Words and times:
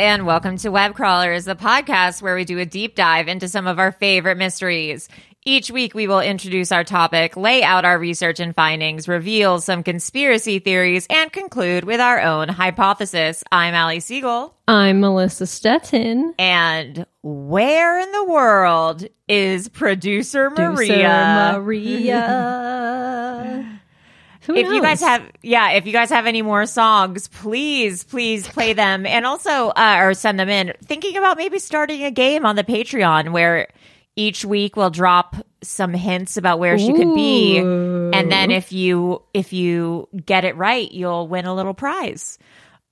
And 0.00 0.24
welcome 0.24 0.56
to 0.56 0.70
Web 0.70 0.94
Crawlers, 0.94 1.44
the 1.44 1.54
podcast 1.54 2.22
where 2.22 2.34
we 2.34 2.46
do 2.46 2.58
a 2.58 2.64
deep 2.64 2.94
dive 2.94 3.28
into 3.28 3.48
some 3.48 3.66
of 3.66 3.78
our 3.78 3.92
favorite 3.92 4.38
mysteries. 4.38 5.10
Each 5.44 5.70
week, 5.70 5.94
we 5.94 6.08
will 6.08 6.20
introduce 6.20 6.72
our 6.72 6.84
topic, 6.84 7.36
lay 7.36 7.62
out 7.62 7.84
our 7.84 7.98
research 7.98 8.40
and 8.40 8.56
findings, 8.56 9.08
reveal 9.08 9.60
some 9.60 9.82
conspiracy 9.82 10.58
theories, 10.58 11.06
and 11.10 11.30
conclude 11.30 11.84
with 11.84 12.00
our 12.00 12.18
own 12.18 12.48
hypothesis. 12.48 13.44
I'm 13.52 13.74
Ali 13.74 14.00
Siegel. 14.00 14.56
I'm 14.66 15.00
Melissa 15.00 15.44
Stetten. 15.44 16.32
And 16.38 17.04
where 17.20 18.00
in 18.00 18.10
the 18.10 18.24
world 18.24 19.06
is 19.28 19.68
producer 19.68 20.48
Maria? 20.48 20.76
Producer 20.76 21.60
Maria. 21.60 23.76
Who 24.42 24.54
if 24.54 24.66
you 24.68 24.80
guys 24.80 25.00
have 25.00 25.22
yeah 25.42 25.72
if 25.72 25.86
you 25.86 25.92
guys 25.92 26.08
have 26.10 26.26
any 26.26 26.42
more 26.42 26.64
songs 26.66 27.28
please 27.28 28.04
please 28.04 28.48
play 28.48 28.72
them. 28.72 29.06
And 29.06 29.26
also 29.26 29.68
uh, 29.68 29.98
or 30.00 30.14
send 30.14 30.40
them 30.40 30.48
in. 30.48 30.72
Thinking 30.84 31.16
about 31.16 31.36
maybe 31.36 31.58
starting 31.58 32.04
a 32.04 32.10
game 32.10 32.46
on 32.46 32.56
the 32.56 32.64
patreon 32.64 33.32
where 33.32 33.68
each 34.16 34.44
week 34.44 34.76
we'll 34.76 34.90
drop 34.90 35.36
some 35.62 35.92
hints 35.92 36.36
about 36.36 36.58
where 36.58 36.78
she 36.78 36.92
could 36.92 37.14
be. 37.14 37.58
And 37.58 38.32
then 38.32 38.50
if 38.50 38.72
you 38.72 39.22
if 39.34 39.52
you 39.52 40.08
get 40.24 40.44
it 40.44 40.56
right 40.56 40.90
you'll 40.90 41.28
win 41.28 41.44
a 41.44 41.54
little 41.54 41.74
prize. 41.74 42.38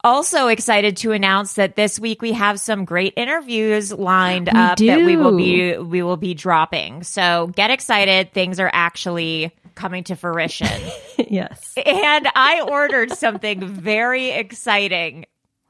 Also 0.05 0.47
excited 0.47 0.97
to 0.99 1.11
announce 1.11 1.55
that 1.55 1.75
this 1.75 1.99
week 1.99 2.23
we 2.23 2.33
have 2.33 2.61
some 2.61 2.85
great 2.85 3.15
interviews 3.17 3.93
lined 3.93 4.49
We 4.53 4.59
up 4.59 4.79
that 4.79 5.05
we 5.05 5.17
will 5.17 5.37
be 5.37 5.77
we 5.77 6.03
will 6.03 6.17
be 6.17 6.35
dropping. 6.35 7.03
So 7.03 7.49
get 7.49 7.71
excited. 7.71 8.33
Things 8.33 8.61
are 8.61 8.71
actually 8.73 9.53
coming 9.79 10.05
to 10.05 10.17
fruition 10.17 10.69
yes. 11.29 11.75
and 11.87 12.29
I 12.35 12.61
ordered 12.61 13.13
something 13.13 13.67
very 13.67 14.31
exciting 14.31 15.25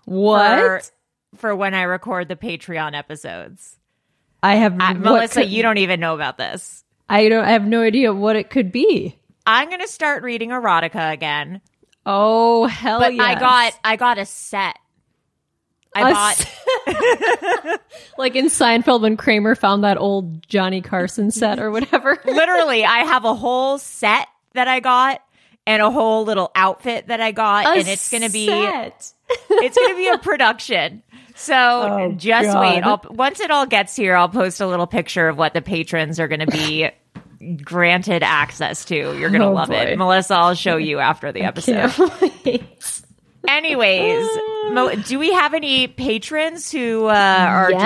What? 0.07 0.59
for, 0.59 0.83
for 1.37 1.55
when 1.57 1.75
I 1.75 1.83
record 1.83 2.29
the 2.29 2.37
Patreon 2.37 2.97
episodes. 2.97 3.77
I 4.43 4.55
have 4.57 4.81
Uh, 4.81 4.95
Melissa, 4.95 5.43
could- 5.43 5.51
you 5.51 5.63
don't 5.63 5.79
even 5.79 6.01
know 6.01 6.15
about 6.15 6.39
this. 6.39 6.85
I 7.09 7.29
don't. 7.29 7.45
I 7.45 7.51
have 7.53 7.65
no 7.67 7.83
idea 7.83 8.13
what 8.13 8.37
it 8.37 8.51
could 8.51 8.71
be. 8.73 9.19
I'm 9.47 9.69
going 9.69 9.81
to 9.81 9.89
start 9.89 10.23
reading 10.23 10.51
erotica 10.51 11.13
again, 11.13 11.61
Oh 12.05 12.67
hell 12.67 13.11
yeah. 13.11 13.23
I 13.23 13.35
got 13.35 13.79
I 13.85 13.97
got 13.97 14.19
a 14.19 14.25
set. 14.27 14.77
I 16.05 16.13
bought 16.87 17.81
like 18.19 18.37
in 18.37 18.47
Seinfeld 18.47 19.03
when 19.03 19.17
Kramer 19.17 19.55
found 19.55 19.85
that 19.85 19.99
old 19.99 20.47
Johnny 20.49 20.81
Carson 20.81 21.31
set 21.31 21.59
or 21.59 21.71
whatever. 21.71 22.19
literally 22.25 22.85
I 22.85 22.99
have 23.05 23.25
a 23.25 23.35
whole 23.35 23.79
set 23.79 24.27
that 24.55 24.69
I 24.69 24.81
got 24.81 25.23
and 25.67 25.83
a 25.83 25.91
whole 25.91 26.25
little 26.25 26.51
outfit 26.55 27.09
that 27.09 27.21
I 27.21 27.33
got 27.33 27.67
A 27.67 27.79
and 27.81 27.89
it's 27.89 28.11
going 28.11 28.23
to 28.23 28.31
be 28.31 28.49
it's 28.51 29.15
going 29.77 29.91
to 29.91 29.97
be 29.97 30.09
a 30.09 30.19
production. 30.23 31.03
So 31.35 31.55
Oh, 31.55 32.13
just 32.17 32.47
God. 32.53 32.61
wait. 32.61 32.83
I'll, 32.83 33.01
once 33.11 33.39
it 33.41 33.51
all 33.51 33.67
gets 33.67 33.95
here, 33.95 34.17
I'll 34.17 34.29
post 34.29 34.61
a 34.61 34.67
little 34.67 34.87
picture 34.89 35.29
of 35.29 35.37
what 35.39 35.55
the 35.55 35.63
patrons 35.63 36.19
are 36.19 36.27
going 36.27 36.41
to 36.41 36.47
be 36.47 36.91
granted 37.63 38.23
access 38.25 38.85
to. 38.87 38.97
You're 38.97 39.31
going 39.31 39.43
to 39.43 39.47
Oh, 39.47 39.53
love 39.53 39.69
boy. 39.69 39.75
it. 39.77 39.99
Melissa, 39.99 40.35
I'll 40.35 40.55
show 40.55 40.77
you 40.79 40.99
after 40.99 41.31
the 41.31 41.43
episode. 41.43 41.93
Anyways, 43.47 44.27
Mo- 44.73 44.95
do 45.07 45.19
we 45.19 45.33
have 45.33 45.55
any 45.55 45.87
patrons 45.87 46.71
who 46.73 47.07
uh, 47.07 47.13
are 47.13 47.71
Yes. 47.71 47.83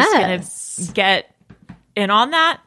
just 0.77 0.79
going 0.79 0.89
to 0.89 0.93
get 0.95 1.35
in 1.97 2.11
on 2.11 2.31
that? 2.31 2.61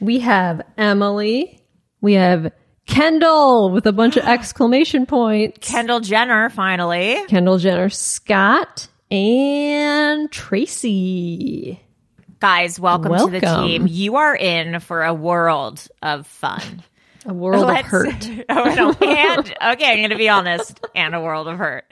We 0.00 0.20
have 0.20 0.62
Emily. 0.76 1.60
We 2.00 2.14
have 2.14 2.52
Kendall 2.86 3.70
with 3.70 3.86
a 3.86 3.92
bunch 3.92 4.16
of 4.16 4.24
exclamation 4.26 5.06
points. 5.06 5.68
Kendall 5.68 6.00
Jenner, 6.00 6.48
finally. 6.50 7.18
Kendall 7.28 7.58
Jenner, 7.58 7.88
Scott, 7.88 8.88
and 9.10 10.30
Tracy. 10.30 11.82
Guys, 12.40 12.78
welcome, 12.78 13.16
to 13.16 13.26
the 13.32 13.40
team. 13.40 13.88
You 13.88 14.16
are 14.16 14.36
in 14.36 14.78
for 14.78 15.02
a 15.02 15.12
world 15.12 15.84
of 16.00 16.24
fun. 16.28 16.84
A 17.26 17.34
world 17.34 17.66
Let's- 17.66 17.86
of 17.86 17.90
hurt. 17.90 18.28
oh, 18.48 18.74
no. 18.74 19.06
And, 19.08 19.40
okay, 19.74 19.90
I'm 19.90 19.98
going 19.98 20.10
to 20.10 20.16
be 20.16 20.28
honest, 20.28 20.80
and 20.94 21.16
a 21.16 21.20
world 21.20 21.48
of 21.48 21.58
hurt. 21.58 21.84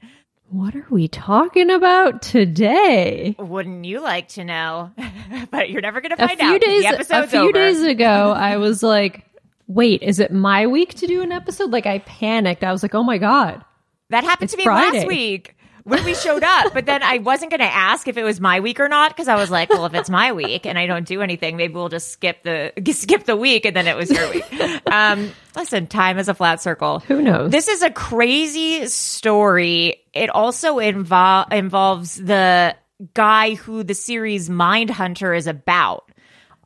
What 0.49 0.77
are 0.77 0.87
we 0.91 1.09
talking 1.09 1.71
about 1.71 2.23
today? 2.23 3.35
Wouldn't 3.39 3.85
you 3.85 4.01
like 4.01 4.29
to 4.31 4.45
know? 4.45 4.93
but 5.51 5.71
you're 5.71 5.81
never 5.83 6.01
going 6.01 6.11
to 6.11 6.17
find 6.17 6.33
A 6.33 6.37
few 6.37 6.55
out. 6.55 6.61
days 6.61 6.85
a 7.11 7.27
few 7.27 7.39
over. 7.41 7.53
days 7.53 7.83
ago, 7.83 8.31
I 8.37 8.57
was 8.57 8.83
like, 8.83 9.27
"Wait, 9.67 10.03
is 10.03 10.21
it 10.21 10.33
my 10.33 10.67
week 10.69 10.95
to 10.95 11.07
do 11.09 11.21
an 11.23 11.33
episode?" 11.33 11.71
Like 11.73 11.87
I 11.87 11.99
panicked. 11.99 12.63
I 12.63 12.71
was 12.73 12.83
like, 12.83 12.95
"Oh 12.95 13.03
my 13.03 13.19
god." 13.19 13.65
That 14.11 14.23
happened 14.23 14.45
It's 14.45 14.53
to 14.53 14.59
me 14.59 14.65
Friday. 14.65 14.99
last 14.99 15.09
week 15.09 15.56
when 15.87 16.05
we 16.05 16.15
showed 16.15 16.43
up. 16.43 16.75
But 16.75 16.85
then 16.87 17.03
I 17.03 17.19
wasn't 17.19 17.51
going 17.53 17.61
to 17.61 17.65
ask 17.75 18.09
if 18.09 18.17
it 18.17 18.25
was 18.25 18.41
my 18.41 18.61
week 18.61 18.81
or 18.81 18.89
not 18.89 19.11
because 19.11 19.29
I 19.29 19.37
was 19.37 19.51
like, 19.51 19.71
well, 19.71 19.87
if 19.87 19.95
it's 19.95 20.11
my 20.11 20.33
week 20.33 20.67
and 20.67 20.77
I 20.79 20.87
don't 20.87 21.07
do 21.07 21.23
anything, 21.23 21.57
maybe 21.57 21.75
we'll 21.75 21.89
just 21.89 22.11
skip 22.11 22.43
the 22.43 22.73
skip 22.93 23.25
the 23.25 23.37
week 23.37 23.65
and 23.65 23.75
then 23.77 23.87
it 23.87 23.97
was 23.97 24.11
your 24.11 24.29
week. 24.31 24.45
Um, 24.91 25.33
listen, 25.57 25.87
time 25.89 26.19
is 26.19 26.29
a 26.29 26.35
flat 26.35 26.61
circle. 26.63 27.01
Who 27.01 27.21
knows? 27.21 27.51
This 27.51 27.69
is 27.69 27.83
a 27.83 27.91
crazy 27.91 28.87
story. 28.87 29.97
It 30.13 30.31
also 30.31 30.77
invol- 30.77 31.53
involves 31.53 32.17
the 32.17 32.77
guy 33.15 33.55
who 33.57 33.83
the 33.83 33.95
series 33.95 34.49
Mindhunter 34.49 35.37
is 35.37 35.47
about. 35.47 36.11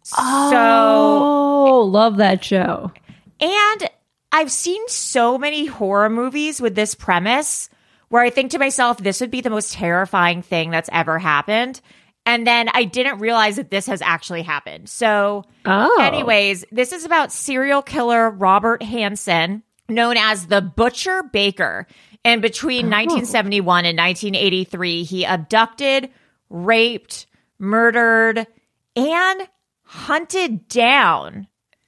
So, 0.02 0.16
Oh, 0.18 1.88
love 1.90 2.18
that 2.18 2.44
show. 2.44 2.92
and 3.40 3.90
I've 4.32 4.52
seen 4.52 4.86
so 4.88 5.38
many 5.38 5.66
horror 5.66 6.08
movies 6.10 6.60
with 6.60 6.74
this 6.74 6.94
premise 6.94 7.68
where 8.10 8.22
I 8.22 8.30
think 8.30 8.50
to 8.52 8.58
myself, 8.58 8.98
this 8.98 9.20
would 9.20 9.30
be 9.30 9.40
the 9.40 9.50
most 9.50 9.72
terrifying 9.72 10.42
thing 10.42 10.70
that's 10.70 10.90
ever 10.92 11.18
happened. 11.18 11.80
And 12.26 12.46
then 12.46 12.68
I 12.74 12.84
didn't 12.84 13.18
realize 13.18 13.56
that 13.56 13.70
this 13.70 13.86
has 13.86 14.02
actually 14.02 14.42
happened. 14.42 14.88
So, 14.90 15.44
Oh. 15.64 15.98
anyways, 16.02 16.64
this 16.70 16.92
is 16.92 17.04
about 17.04 17.32
serial 17.32 17.80
killer 17.82 18.28
Robert 18.28 18.82
Hansen, 18.82 19.62
known 19.88 20.16
as 20.18 20.46
the 20.46 20.60
Butcher 20.60 21.22
Baker. 21.32 21.86
And 22.24 22.42
between 22.42 22.90
1971 22.90 23.86
and 23.86 23.96
1983, 23.96 25.04
he 25.04 25.24
abducted, 25.24 26.10
raped, 26.50 27.26
murdered, 27.58 28.46
and 28.94 29.48
hunted 29.82 30.68
down 30.68 31.46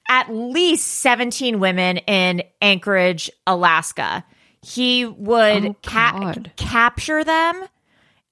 at 0.08 0.32
least 0.32 0.86
17 0.86 1.60
women 1.60 1.98
in 1.98 2.42
Anchorage, 2.60 3.30
Alaska. 3.46 4.24
He 4.64 5.04
would 5.04 5.66
Oh, 5.66 5.76
ca- 5.84 6.34
capture 6.56 7.24
them 7.24 7.64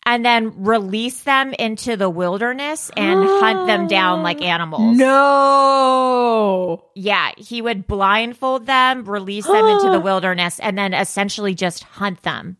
and 0.06 0.24
then 0.24 0.62
release 0.64 1.22
them 1.24 1.52
into 1.58 1.96
the 1.96 2.08
wilderness 2.08 2.90
and 2.96 3.18
hunt 3.24 3.66
them 3.66 3.86
down 3.88 4.22
like 4.22 4.40
animals. 4.42 4.96
No. 4.96 6.84
Yeah, 6.94 7.30
he 7.36 7.60
would 7.62 7.86
blindfold 7.86 8.66
them, 8.66 9.04
release 9.04 9.46
them 9.46 9.66
into 9.66 9.90
the 9.90 10.00
wilderness, 10.04 10.58
and 10.60 10.76
then 10.78 10.94
essentially 10.94 11.54
just 11.54 11.82
hunt 11.84 12.22
them. 12.22 12.56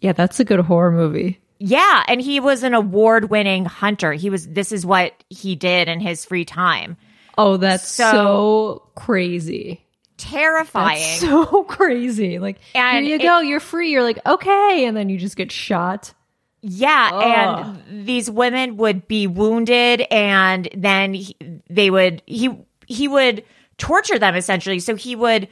Yeah, 0.00 0.12
that's 0.12 0.38
a 0.40 0.44
good 0.44 0.60
horror 0.60 0.92
movie. 0.92 1.40
Yeah, 1.58 2.04
and 2.06 2.20
he 2.20 2.38
was 2.38 2.62
an 2.62 2.74
award-winning 2.74 3.64
hunter. 3.64 4.12
He 4.12 4.30
was 4.30 4.46
this 4.46 4.70
is 4.70 4.86
what 4.86 5.12
he 5.28 5.56
did 5.56 5.88
in 5.88 5.98
his 5.98 6.24
free 6.24 6.44
time. 6.44 6.96
Oh, 7.36 7.56
that's 7.56 7.88
So- 7.88 8.10
so, 8.12 8.82
crazy. 8.94 9.84
Terrifying. 10.18 10.98
That's 10.98 11.20
so 11.20 11.62
crazy. 11.68 12.38
Like, 12.38 12.58
And 12.74 13.06
here 13.06 13.16
you 13.16 13.20
it- 13.20 13.26
go, 13.26 13.40
you're 13.40 13.60
free. 13.60 13.90
You're 13.90 14.02
like, 14.02 14.18
okay. 14.26 14.84
And 14.86 14.94
then 14.96 15.08
you 15.08 15.16
just 15.18 15.36
get 15.36 15.50
shot. 15.50 16.12
Yeah, 16.60 17.78
and 17.86 18.06
these 18.06 18.28
women 18.28 18.76
would 18.78 19.06
be 19.06 19.28
wounded, 19.28 20.00
and 20.10 20.68
then 20.76 21.14
he, 21.14 21.36
they 21.70 21.88
would 21.88 22.20
he 22.26 22.50
he 22.88 23.06
would 23.06 23.44
torture 23.78 24.18
them 24.18 24.34
essentially. 24.34 24.80
So 24.80 24.96
he 24.96 25.14
would 25.14 25.46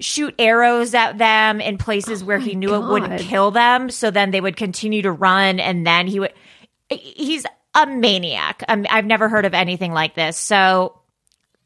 shoot 0.00 0.34
arrows 0.40 0.94
at 0.94 1.16
them 1.16 1.60
in 1.60 1.78
places 1.78 2.24
where 2.24 2.38
he 2.40 2.56
knew 2.56 2.74
it 2.74 2.80
wouldn't 2.88 3.20
kill 3.20 3.52
them. 3.52 3.88
So 3.88 4.10
then 4.10 4.32
they 4.32 4.40
would 4.40 4.56
continue 4.56 5.02
to 5.02 5.12
run, 5.12 5.60
and 5.60 5.86
then 5.86 6.08
he 6.08 6.18
would. 6.18 6.32
He's 6.90 7.46
a 7.76 7.86
maniac. 7.86 8.64
Um, 8.66 8.84
I've 8.90 9.06
never 9.06 9.28
heard 9.28 9.44
of 9.44 9.54
anything 9.54 9.92
like 9.92 10.16
this. 10.16 10.36
So 10.36 10.98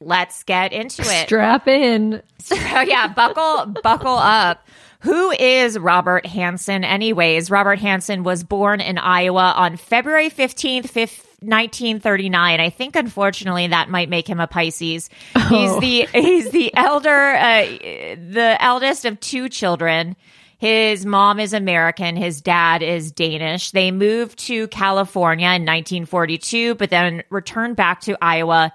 let's 0.01 0.43
get 0.45 0.73
into 0.73 1.03
it. 1.03 1.27
Strap 1.27 1.69
in. 1.69 2.23
So 2.47 2.55
yeah, 2.55 3.09
buckle 3.09 3.75
buckle 3.83 4.17
up. 4.17 4.69
Who 5.01 5.33
is 5.33 5.77
Robert 5.77 6.25
Hansen 6.27 6.85
anyways? 6.85 7.51
Robert 7.51 7.81
Hansen 7.81 8.23
was 8.23 8.45
born 8.45 8.81
in 8.81 8.99
Iowa 8.99 9.53
on 9.57 9.77
February 9.77 10.31
15th, 10.31 10.95
1939. 10.95 12.61
I 12.61 12.71
think 12.71 12.97
unfortunately 12.97 13.67
that 13.67 13.89
might 13.89 14.09
make 14.09 14.29
him 14.29 14.39
a 14.39 14.47
Pisces. 14.47 15.11
He's 15.49 15.79
the 15.79 16.09
he's 16.13 16.51
the 16.51 16.73
elder 16.75 17.35
uh, 17.35 17.65
the 17.65 18.57
eldest 18.61 19.05
of 19.05 19.19
two 19.19 19.49
children. 19.49 20.15
His 20.59 21.05
mom 21.05 21.41
is 21.41 21.53
American, 21.53 22.17
his 22.17 22.41
dad 22.41 22.83
is 22.83 23.13
Danish. 23.13 23.73
They 23.73 23.91
moved 23.91 24.39
to 24.47 24.69
California 24.69 25.49
in 25.49 25.63
1942 25.67 26.77
but 26.77 26.91
then 26.91 27.23
returned 27.31 27.77
back 27.77 28.03
to 28.03 28.17
Iowa 28.23 28.73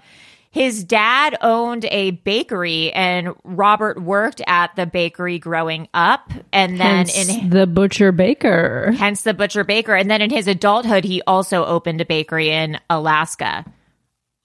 his 0.51 0.83
dad 0.83 1.37
owned 1.41 1.85
a 1.85 2.11
bakery 2.11 2.91
and 2.91 3.33
Robert 3.45 4.01
worked 4.01 4.41
at 4.47 4.75
the 4.75 4.85
bakery 4.85 5.39
growing 5.39 5.87
up 5.93 6.29
and 6.51 6.79
then 6.79 7.07
Hence 7.07 7.17
in 7.29 7.49
the 7.49 7.65
butcher 7.65 8.11
baker. 8.11 8.91
hence 8.97 9.21
the 9.21 9.33
butcher 9.33 9.63
baker 9.63 9.95
and 9.95 10.11
then 10.11 10.21
in 10.21 10.29
his 10.29 10.47
adulthood 10.47 11.05
he 11.05 11.21
also 11.25 11.65
opened 11.65 12.01
a 12.01 12.05
bakery 12.05 12.49
in 12.49 12.79
Alaska. 12.89 13.65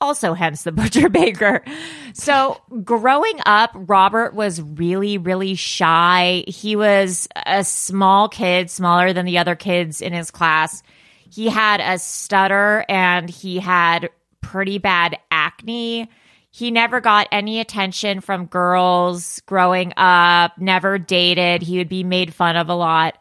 Also 0.01 0.35
hence 0.35 0.63
the 0.63 0.73
butcher 0.81 1.09
baker. 1.09 1.65
So 2.13 2.61
growing 2.85 3.39
up 3.45 3.71
Robert 3.75 4.35
was 4.35 4.63
really 4.63 5.19
really 5.19 5.57
shy. 5.57 6.45
He 6.47 6.77
was 6.77 7.29
a 7.47 7.65
small 7.65 8.29
kid, 8.29 8.71
smaller 8.71 9.13
than 9.13 9.27
the 9.27 9.39
other 9.39 9.57
kids 9.57 10.01
in 10.01 10.13
his 10.13 10.31
class. 10.31 10.83
He 11.29 11.49
had 11.49 11.81
a 11.81 11.99
stutter 11.99 12.85
and 12.89 13.29
he 13.29 13.59
had 13.59 14.11
pretty 14.41 14.79
bad 14.79 15.19
acne. 15.31 16.09
He 16.51 16.71
never 16.71 17.01
got 17.01 17.29
any 17.33 17.61
attention 17.61 18.21
from 18.21 18.47
girls 18.47 19.41
growing 19.45 19.93
up, 19.97 20.57
never 20.59 20.99
dated. 20.99 21.63
He 21.63 21.79
would 21.79 21.89
be 21.89 22.03
made 22.03 22.33
fun 22.33 22.57
of 22.57 22.69
a 22.69 22.75
lot. 22.75 23.19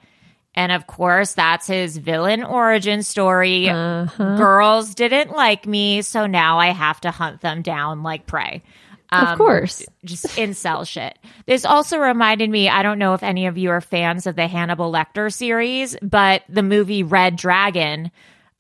And 0.54 0.72
of 0.72 0.88
course, 0.88 1.34
that's 1.34 1.68
his 1.68 1.98
villain 1.98 2.44
origin 2.44 3.04
story. 3.04 3.66
Girls 3.66 4.96
didn't 4.96 5.32
like 5.32 5.68
me, 5.68 6.02
so 6.02 6.28
now 6.28 6.60
I 6.60 6.68
have 6.68 7.02
to 7.02 7.12
hunt 7.12 7.42
them 7.42 7.62
down 7.62 8.04
like 8.04 8.26
prey. 8.26 8.64
Um, 9.10 9.28
of 9.28 9.38
course. 9.38 9.86
just 10.06 10.26
incel 10.38 10.88
shit. 10.88 11.20
This 11.46 11.66
also 11.66 11.98
reminded 12.00 12.50
me, 12.50 12.70
I 12.70 12.84
don't 12.84 13.00
know 13.00 13.14
if 13.14 13.22
any 13.22 13.48
of 13.48 13.58
you 13.58 13.70
are 13.72 13.82
fans 13.82 14.28
of 14.28 14.36
the 14.38 14.48
Hannibal 14.48 14.92
Lecter 14.92 15.32
series, 15.32 15.98
but 16.02 16.44
the 16.48 16.64
movie 16.64 17.04
Red 17.04 17.36
Dragon, 17.36 18.12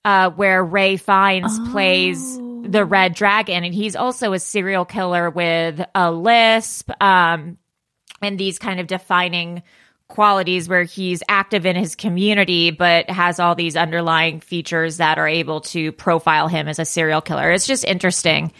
uh, 0.03 0.31
where 0.31 0.63
Ralph 0.63 1.01
Fiennes 1.01 1.59
plays 1.71 2.37
the 2.65 2.85
Red 2.85 3.13
Dragon, 3.13 3.63
and 3.63 3.73
he's 3.73 3.95
also 3.95 4.33
a 4.33 4.39
serial 4.39 4.85
killer 4.85 5.29
with 5.29 5.81
a 5.93 6.11
lisp, 6.11 6.89
um, 7.01 7.57
and 8.21 8.39
these 8.39 8.59
kind 8.59 8.79
of 8.79 8.87
defining 8.87 9.63
qualities 10.07 10.69
where 10.69 10.83
he's 10.83 11.23
active 11.27 11.65
in 11.65 11.75
his 11.75 11.95
community 11.95 12.69
but 12.69 13.09
has 13.09 13.39
all 13.39 13.55
these 13.55 13.75
underlying 13.75 14.39
features 14.39 14.97
that 14.97 15.17
are 15.17 15.27
able 15.27 15.61
to 15.61 15.91
profile 15.93 16.47
him 16.47 16.67
as 16.67 16.77
a 16.77 16.85
serial 16.85 17.21
killer. 17.21 17.51
It's 17.51 17.65
just 17.65 17.83
interesting. 17.85 18.51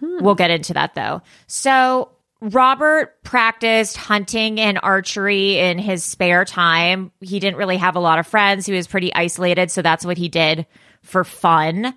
We'll 0.00 0.34
get 0.36 0.50
into 0.50 0.74
that 0.74 0.94
though. 0.94 1.22
So, 1.46 2.10
Robert 2.42 3.22
practiced 3.22 3.96
hunting 3.96 4.60
and 4.60 4.78
archery 4.82 5.58
in 5.58 5.78
his 5.78 6.04
spare 6.04 6.44
time. 6.44 7.10
He 7.20 7.40
didn't 7.40 7.56
really 7.56 7.78
have 7.78 7.96
a 7.96 8.00
lot 8.00 8.18
of 8.18 8.26
friends. 8.26 8.66
He 8.66 8.74
was 8.74 8.86
pretty 8.86 9.12
isolated, 9.14 9.70
so 9.70 9.80
that's 9.80 10.04
what 10.04 10.18
he 10.18 10.28
did 10.28 10.66
for 11.02 11.24
fun. 11.24 11.94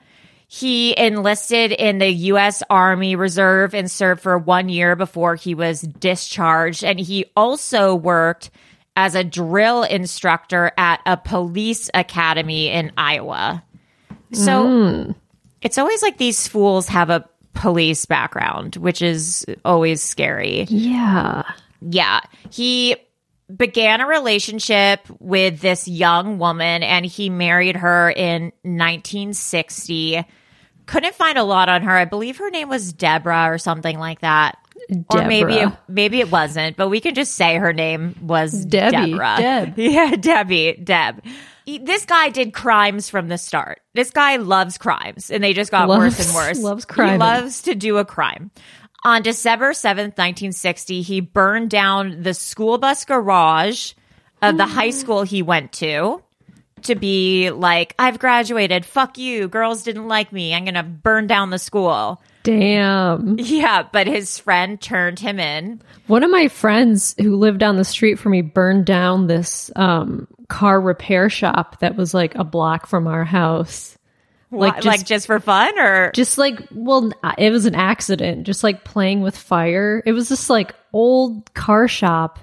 He 0.51 0.97
enlisted 0.97 1.71
in 1.71 1.99
the 1.99 2.09
U.S. 2.09 2.63
Army 2.71 3.15
Reserve 3.15 3.75
and 3.75 3.89
served 3.89 4.21
for 4.21 4.35
one 4.35 4.67
year 4.67 4.95
before 4.95 5.35
he 5.35 5.53
was 5.53 5.81
discharged. 5.81 6.83
And 6.83 6.99
he 6.99 7.25
also 7.35 7.93
worked 7.93 8.49
as 8.95 9.13
a 9.13 9.23
drill 9.23 9.83
instructor 9.83 10.71
at 10.75 11.01
a 11.05 11.17
police 11.17 11.91
academy 11.93 12.67
in 12.67 12.91
Iowa. 12.97 13.63
So 14.33 14.67
hmm. 14.67 15.11
it's 15.61 15.77
always 15.77 16.01
like 16.01 16.17
these 16.17 16.47
fools 16.47 16.87
have 16.87 17.11
a 17.11 17.29
police 17.53 18.05
background, 18.05 18.75
which 18.75 19.03
is 19.03 19.45
always 19.63 20.01
scary. 20.01 20.63
Yeah. 20.63 21.43
Yeah. 21.79 22.21
He 22.49 22.95
began 23.55 24.01
a 24.01 24.07
relationship 24.07 25.01
with 25.19 25.59
this 25.59 25.87
young 25.87 26.39
woman 26.39 26.81
and 26.81 27.05
he 27.05 27.29
married 27.29 27.75
her 27.75 28.09
in 28.09 28.51
1960. 28.63 30.25
Couldn't 30.89 31.13
find 31.13 31.37
a 31.37 31.43
lot 31.43 31.69
on 31.69 31.83
her. 31.83 31.95
I 31.95 32.05
believe 32.05 32.37
her 32.37 32.49
name 32.49 32.67
was 32.67 32.91
Deborah 32.93 33.51
or 33.51 33.59
something 33.59 33.99
like 33.99 34.21
that. 34.21 34.57
Or 35.13 35.23
maybe 35.23 35.53
it, 35.53 35.59
Deborah. 35.59 35.79
maybe 35.87 36.19
it 36.19 36.31
wasn't, 36.31 36.77
but 36.77 36.89
we 36.89 36.99
can 36.99 37.13
just 37.13 37.35
say 37.35 37.57
her 37.57 37.73
name 37.73 38.15
was 38.23 38.65
Debbie. 38.65 39.11
Deborah. 39.11 39.35
Deb. 39.37 39.73
Yeah, 39.77 40.15
Debbie, 40.15 40.81
Deb. 40.83 41.23
This 41.67 42.05
guy 42.05 42.29
did 42.29 42.53
crimes 42.55 43.07
from 43.07 43.27
the 43.27 43.37
start. 43.37 43.81
This 43.93 44.09
guy 44.09 44.37
loves 44.37 44.79
crimes, 44.79 45.29
and 45.29 45.43
they 45.43 45.53
just 45.53 45.69
got 45.69 45.87
worse 45.87 46.25
and 46.25 46.33
worse. 46.35 46.59
loves 46.59 46.85
He 46.91 47.17
loves 47.17 47.61
to 47.63 47.75
do 47.75 47.97
a 47.97 48.05
crime. 48.05 48.49
On 49.05 49.21
December 49.21 49.73
7th, 49.73 50.17
1960, 50.17 51.03
he 51.03 51.21
burned 51.21 51.69
down 51.69 52.23
the 52.23 52.33
school 52.33 52.79
bus 52.79 53.05
garage 53.05 53.93
of 54.41 54.57
the 54.57 54.65
high 54.65 54.89
school 55.01 55.21
he 55.21 55.43
went 55.43 55.71
to 55.73 56.23
to 56.83 56.95
be 56.95 57.49
like, 57.51 57.95
I've 57.99 58.19
graduated. 58.19 58.85
Fuck 58.85 59.17
you. 59.17 59.47
Girls 59.47 59.83
didn't 59.83 60.07
like 60.07 60.31
me. 60.31 60.53
I'm 60.53 60.65
going 60.65 60.73
to 60.75 60.83
burn 60.83 61.27
down 61.27 61.49
the 61.49 61.59
school. 61.59 62.21
Damn. 62.43 63.37
Yeah, 63.37 63.83
but 63.91 64.07
his 64.07 64.39
friend 64.39 64.79
turned 64.79 65.19
him 65.19 65.39
in. 65.39 65.81
One 66.07 66.23
of 66.23 66.31
my 66.31 66.47
friends 66.47 67.15
who 67.19 67.35
lived 67.35 67.59
down 67.59 67.75
the 67.77 67.83
street 67.85 68.17
from 68.19 68.31
me 68.31 68.41
burned 68.41 68.85
down 68.85 69.27
this 69.27 69.69
um, 69.75 70.27
car 70.47 70.79
repair 70.79 71.29
shop 71.29 71.79
that 71.81 71.95
was 71.95 72.13
like 72.13 72.35
a 72.35 72.43
block 72.43 72.87
from 72.87 73.07
our 73.07 73.23
house. 73.25 73.97
Like, 74.51 74.75
Like, 74.77 74.85
like 74.85 74.99
just- 75.01 75.07
just 75.07 75.27
for 75.27 75.39
fun 75.39 75.77
or 75.77 76.11
Just 76.13 76.37
like, 76.37 76.59
well, 76.71 77.11
it 77.37 77.51
was 77.51 77.65
an 77.65 77.75
accident, 77.75 78.47
just 78.47 78.63
like 78.63 78.83
playing 78.83 79.21
with 79.21 79.37
fire. 79.37 80.01
It 80.05 80.13
was 80.13 80.29
this 80.29 80.49
like 80.49 80.73
old 80.91 81.53
car 81.53 81.87
shop 81.87 82.39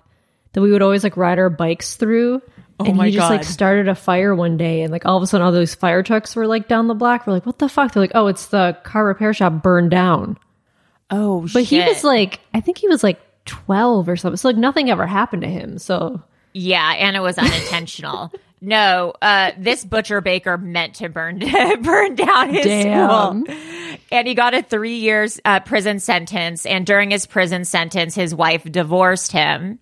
that 0.52 0.60
we 0.60 0.70
would 0.70 0.82
always 0.82 1.02
like 1.02 1.16
ride 1.16 1.38
our 1.38 1.50
bikes 1.50 1.96
through. 1.96 2.42
Oh 2.78 2.85
and 2.85 3.02
he 3.02 3.11
just 3.12 3.30
like 3.30 3.45
started 3.45 3.88
a 3.88 3.95
fire 3.95 4.35
one 4.35 4.56
day, 4.59 4.83
and 4.83 4.92
like 4.92 5.06
all 5.06 5.16
of 5.16 5.23
a 5.23 5.26
sudden, 5.26 5.47
all 5.47 5.52
those 5.52 5.75
fire 5.75 6.02
trucks 6.02 6.37
were 6.37 6.47
like 6.47 6.68
down 6.68 6.88
the 6.88 6.95
block. 6.95 7.26
We're 7.26 7.33
like, 7.33 7.47
"What 7.47 7.59
the 7.59 7.71
fuck?" 7.71 7.92
They're 7.92 8.02
like, 8.02 8.12
"Oh, 8.14 8.26
it's 8.26 8.47
the 8.47 8.76
car 8.83 9.06
repair 9.06 9.33
shop 9.33 9.62
burned 9.62 9.90
down." 9.90 10.38
Oh, 11.11 11.47
But 11.52 11.62
he 11.62 11.80
was 11.80 12.02
like, 12.04 12.40
I 12.52 12.61
think 12.61 12.78
he 12.78 12.88
was 12.88 13.02
like 13.02 13.21
twelve 13.45 14.09
or 14.09 14.16
something. 14.16 14.37
So 14.37 14.49
like 14.49 14.56
nothing 14.56 14.90
ever 14.90 15.06
happened 15.06 15.42
to 15.42 15.49
him. 15.49 15.78
So 15.78 16.23
Yeah, 16.52 16.92
and 16.99 17.16
it 17.16 17.21
was 17.21 17.38
unintentional. 17.38 18.33
no, 18.61 19.14
uh, 19.23 19.52
this 19.56 19.85
butcher 19.85 20.21
baker 20.21 20.59
meant 20.59 20.97
to 20.97 21.09
burn 21.09 21.38
burn 21.83 22.14
down 22.14 22.50
his 22.50 22.64
Damn. 22.66 23.45
school, 23.45 23.56
and 24.11 24.28
he 24.28 24.35
got 24.35 24.52
a 24.52 24.62
three 24.62 24.97
years 24.97 25.40
uh, 25.45 25.61
prison 25.61 25.99
sentence. 25.99 26.66
And 26.66 26.85
during 26.85 27.11
his 27.11 27.25
prison 27.26 27.64
sentence, 27.64 28.14
his 28.14 28.35
wife 28.35 28.64
divorced 28.64 29.33
him, 29.33 29.78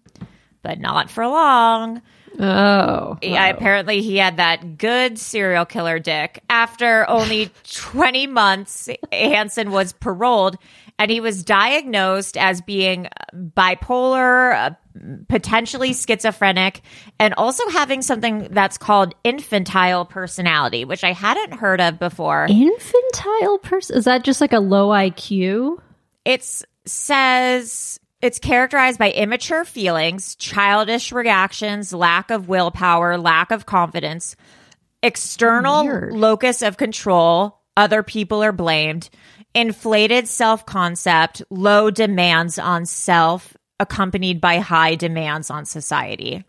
but 0.62 0.78
not 0.78 1.10
for 1.10 1.26
long. 1.26 2.02
Oh, 2.38 3.18
Yeah, 3.22 3.46
apparently 3.48 4.02
he 4.02 4.16
had 4.16 4.38
that 4.38 4.78
good 4.78 5.18
serial 5.18 5.64
killer 5.64 5.98
dick. 5.98 6.42
After 6.48 7.08
only 7.08 7.50
20 7.72 8.26
months, 8.26 8.88
Hansen 9.12 9.70
was 9.70 9.92
paroled 9.92 10.56
and 10.98 11.10
he 11.10 11.20
was 11.20 11.42
diagnosed 11.42 12.36
as 12.36 12.60
being 12.60 13.08
bipolar, 13.34 14.54
uh, 14.54 14.70
potentially 15.28 15.92
schizophrenic, 15.92 16.82
and 17.18 17.34
also 17.34 17.68
having 17.70 18.00
something 18.00 18.48
that's 18.50 18.78
called 18.78 19.14
infantile 19.24 20.04
personality, 20.04 20.84
which 20.84 21.02
I 21.02 21.12
hadn't 21.12 21.58
heard 21.58 21.80
of 21.80 21.98
before. 21.98 22.46
infantile 22.48 23.58
person 23.58 23.96
is 23.96 24.04
that 24.04 24.22
just 24.22 24.40
like 24.40 24.52
a 24.52 24.60
low 24.60 24.88
IQ? 24.90 25.78
It 26.24 26.64
says 26.86 27.98
it's 28.24 28.38
characterized 28.38 28.98
by 28.98 29.10
immature 29.12 29.64
feelings, 29.66 30.34
childish 30.36 31.12
reactions, 31.12 31.92
lack 31.92 32.30
of 32.30 32.48
willpower, 32.48 33.18
lack 33.18 33.50
of 33.50 33.66
confidence, 33.66 34.34
external 35.02 35.84
Weird. 35.84 36.12
locus 36.14 36.62
of 36.62 36.76
control, 36.78 37.60
other 37.76 38.02
people 38.02 38.42
are 38.42 38.52
blamed, 38.52 39.10
inflated 39.54 40.26
self 40.26 40.64
concept, 40.64 41.42
low 41.50 41.90
demands 41.90 42.58
on 42.58 42.86
self, 42.86 43.54
accompanied 43.78 44.40
by 44.40 44.58
high 44.58 44.94
demands 44.94 45.50
on 45.50 45.66
society. 45.66 46.44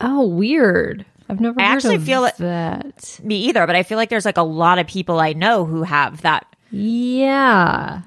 Oh, 0.00 0.26
weird. 0.26 1.06
I've 1.28 1.40
never 1.40 1.60
I 1.60 1.64
actually 1.64 1.98
feel 1.98 2.24
it- 2.24 2.38
that. 2.38 3.20
Me 3.22 3.36
either, 3.48 3.66
but 3.66 3.76
I 3.76 3.82
feel 3.84 3.98
like 3.98 4.08
there's 4.08 4.24
like 4.24 4.38
a 4.38 4.42
lot 4.42 4.78
of 4.78 4.86
people 4.86 5.20
I 5.20 5.32
know 5.34 5.64
who 5.64 5.82
have 5.84 6.22
that. 6.22 6.46
Yeah, 6.70 8.02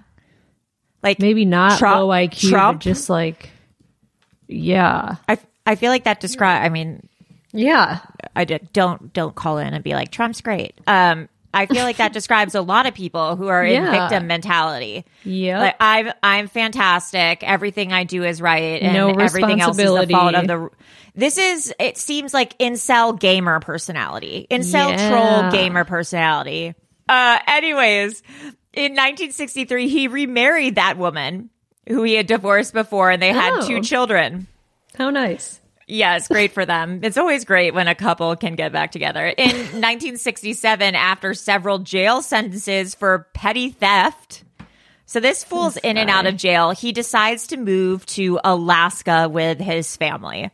Like 1.04 1.20
maybe 1.20 1.46
not 1.46 1.80
Trump- 1.80 1.98
low 1.98 2.08
IQ, 2.10 2.50
Trump? 2.50 2.80
but 2.80 2.84
just 2.84 3.10
like 3.10 3.50
yeah, 4.48 5.16
I, 5.28 5.38
I 5.66 5.76
feel 5.76 5.92
like 5.92 6.04
that 6.06 6.20
describe. 6.20 6.64
I 6.64 6.70
mean, 6.70 7.08
yeah. 7.54 8.00
I 8.36 8.46
did. 8.46 8.72
Don't 8.74 9.12
don't 9.14 9.36
call 9.36 9.58
in 9.58 9.74
and 9.74 9.84
be 9.84 9.94
like 9.94 10.12
Trump's 10.12 10.42
great. 10.42 10.74
Um, 10.88 11.30
I 11.54 11.66
feel 11.66 11.84
like 11.84 11.98
that 11.98 12.14
describes 12.20 12.56
a 12.56 12.62
lot 12.62 12.86
of 12.86 12.94
people 12.94 13.36
who 13.36 13.48
are 13.48 13.64
in 13.64 13.84
Yeah. 13.84 14.08
victim 14.08 14.28
mentality. 14.28 15.06
Yeah, 15.24 15.60
Like 15.60 15.76
I'm 15.80 16.12
I'm 16.24 16.48
fantastic. 16.48 17.44
Everything 17.44 17.92
I 17.94 18.04
do 18.04 18.24
is 18.24 18.42
right, 18.42 18.82
and 18.82 18.94
No 18.94 19.10
everything 19.10 19.62
else 19.62 19.78
is 19.78 19.86
the 19.86 20.08
fault 20.10 20.36
of 20.36 20.48
the. 20.48 20.70
This 21.14 21.38
is. 21.38 21.74
It 21.80 21.98
seems 21.98 22.34
like 22.34 22.58
incel 22.58 23.20
gamer 23.20 23.60
personality, 23.60 24.48
incel 24.50 24.92
Yeah. 24.92 25.10
troll 25.10 25.52
gamer 25.52 25.84
personality. 25.84 26.74
Uh, 27.10 27.38
anyways, 27.48 28.24
in 28.74 28.92
1963, 28.94 29.88
he 29.88 30.08
remarried 30.08 30.76
that 30.76 30.98
woman 30.98 31.50
who 31.88 32.04
he 32.04 32.14
had 32.16 32.28
divorced 32.28 32.74
before, 32.74 33.10
and 33.12 33.22
they 33.22 33.34
had 33.34 33.54
Oh. 33.54 33.68
two 33.68 33.82
children. 33.82 34.48
How 34.98 35.10
nice. 35.10 35.60
Yeah, 35.88 36.16
it's 36.16 36.28
great 36.30 36.54
for 36.54 36.66
them. 36.66 37.02
It's 37.04 37.18
always 37.18 37.44
great 37.44 37.74
when 37.74 37.88
a 37.90 37.96
couple 37.96 38.36
can 38.38 38.56
get 38.56 38.72
back 38.72 38.92
together. 38.92 39.26
In 39.26 39.50
1967, 39.56 40.96
after 40.96 41.34
several 41.34 41.80
jail 41.80 42.22
sentences 42.22 42.96
for 42.96 43.28
petty 43.34 43.72
theft, 43.72 44.44
so 45.06 45.20
this 45.20 45.44
fool's 45.44 45.76
in 45.78 45.98
and 45.98 46.10
out 46.10 46.28
of 46.28 46.38
jail, 46.38 46.72
he 46.72 46.94
decides 46.94 47.48
to 47.48 47.58
move 47.58 48.06
to 48.08 48.40
Alaska 48.46 49.28
with 49.28 49.60
his 49.60 49.98
family. 49.98 50.50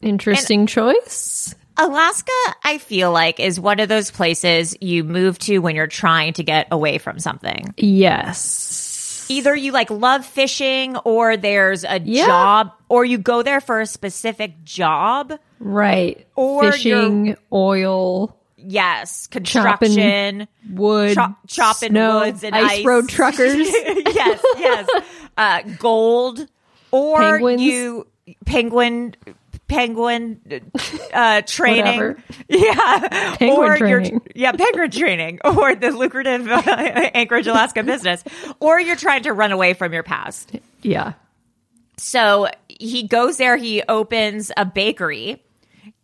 Interesting 0.00 0.66
choice. 0.68 1.56
Alaska, 1.78 2.32
I 2.64 2.78
feel 2.78 3.12
like, 3.12 3.38
is 3.40 3.58
one 3.60 3.78
of 3.80 3.88
those 3.88 4.10
places 4.10 4.76
you 4.80 5.04
move 5.04 5.38
to 5.40 5.58
when 5.58 5.76
you're 5.76 5.86
trying 5.86 6.32
to 6.34 6.42
get 6.42 6.68
away 6.70 6.98
from 6.98 7.18
something. 7.18 7.72
Yes. 7.76 9.26
Either 9.30 9.54
you 9.54 9.72
like 9.72 9.90
love 9.90 10.24
fishing 10.26 10.96
or 10.98 11.36
there's 11.36 11.84
a 11.84 12.00
Yeah. 12.02 12.26
job 12.26 12.72
or 12.88 13.04
you 13.04 13.18
go 13.18 13.42
there 13.42 13.60
for 13.60 13.80
a 13.80 13.86
specific 13.86 14.64
job. 14.64 15.38
Right. 15.60 16.26
Or 16.34 16.72
Fishing, 16.72 17.36
oil, 17.52 18.34
Yes, 18.56 19.28
construction. 19.28 20.48
wood, 20.70 21.14
chop, 21.14 21.38
chopping 21.46 21.90
snow, 21.90 22.20
woods 22.20 22.42
and 22.42 22.56
ice, 22.56 22.70
ice, 22.80 22.84
road 22.84 23.08
truckers. 23.08 23.56
yes, 23.68 24.40
yes. 24.58 24.88
Uh, 25.36 25.60
gold, 25.78 26.44
or 26.90 27.20
Penguins. 27.20 27.62
you 27.62 28.06
penguin, 28.46 29.14
penguin 29.68 30.40
uh, 31.12 31.42
training. 31.42 32.16
Yeah, 32.48 33.34
Penguin 33.36 33.82
or 33.82 33.86
you're 33.86 34.02
yeah 34.34 34.52
penguin 34.52 34.90
training, 34.90 35.40
or 35.44 35.74
the 35.74 35.90
lucrative 35.90 36.48
uh, 36.48 36.62
Anchorage, 37.14 37.46
Alaska 37.46 37.82
business, 37.82 38.24
or 38.60 38.80
you're 38.80 38.96
trying 38.96 39.22
to 39.24 39.32
run 39.32 39.52
away 39.52 39.74
from 39.74 39.92
your 39.92 40.02
past. 40.02 40.52
yeah. 40.82 41.12
So 41.96 42.48
he 42.68 43.08
goes 43.08 43.38
there, 43.38 43.56
he 43.56 43.82
opens 43.82 44.52
a 44.56 44.64
bakery. 44.64 45.42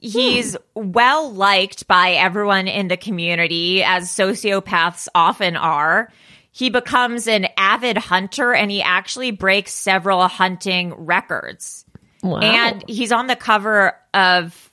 He's 0.01 0.57
well 0.75 1.33
liked 1.33 1.87
by 1.87 2.13
everyone 2.13 2.67
in 2.69 2.89
the 2.89 2.97
community, 2.97 3.83
as 3.85 4.11
sociopaths 4.11 5.09
often 5.15 5.57
are. 5.57 6.11
He 6.51 6.69
becomes 6.69 7.27
an 7.27 7.47
avid 7.57 7.97
hunter 7.97 8.53
and 8.53 8.71
he 8.71 8.83
actually 8.83 9.31
breaks 9.31 9.73
several 9.73 10.27
hunting 10.29 10.93
records. 10.95 11.84
Wow. 12.25 12.41
And 12.41 12.85
he's 12.89 13.13
on 13.13 13.27
the 13.27 13.37
cover 13.37 13.95
of, 14.15 14.73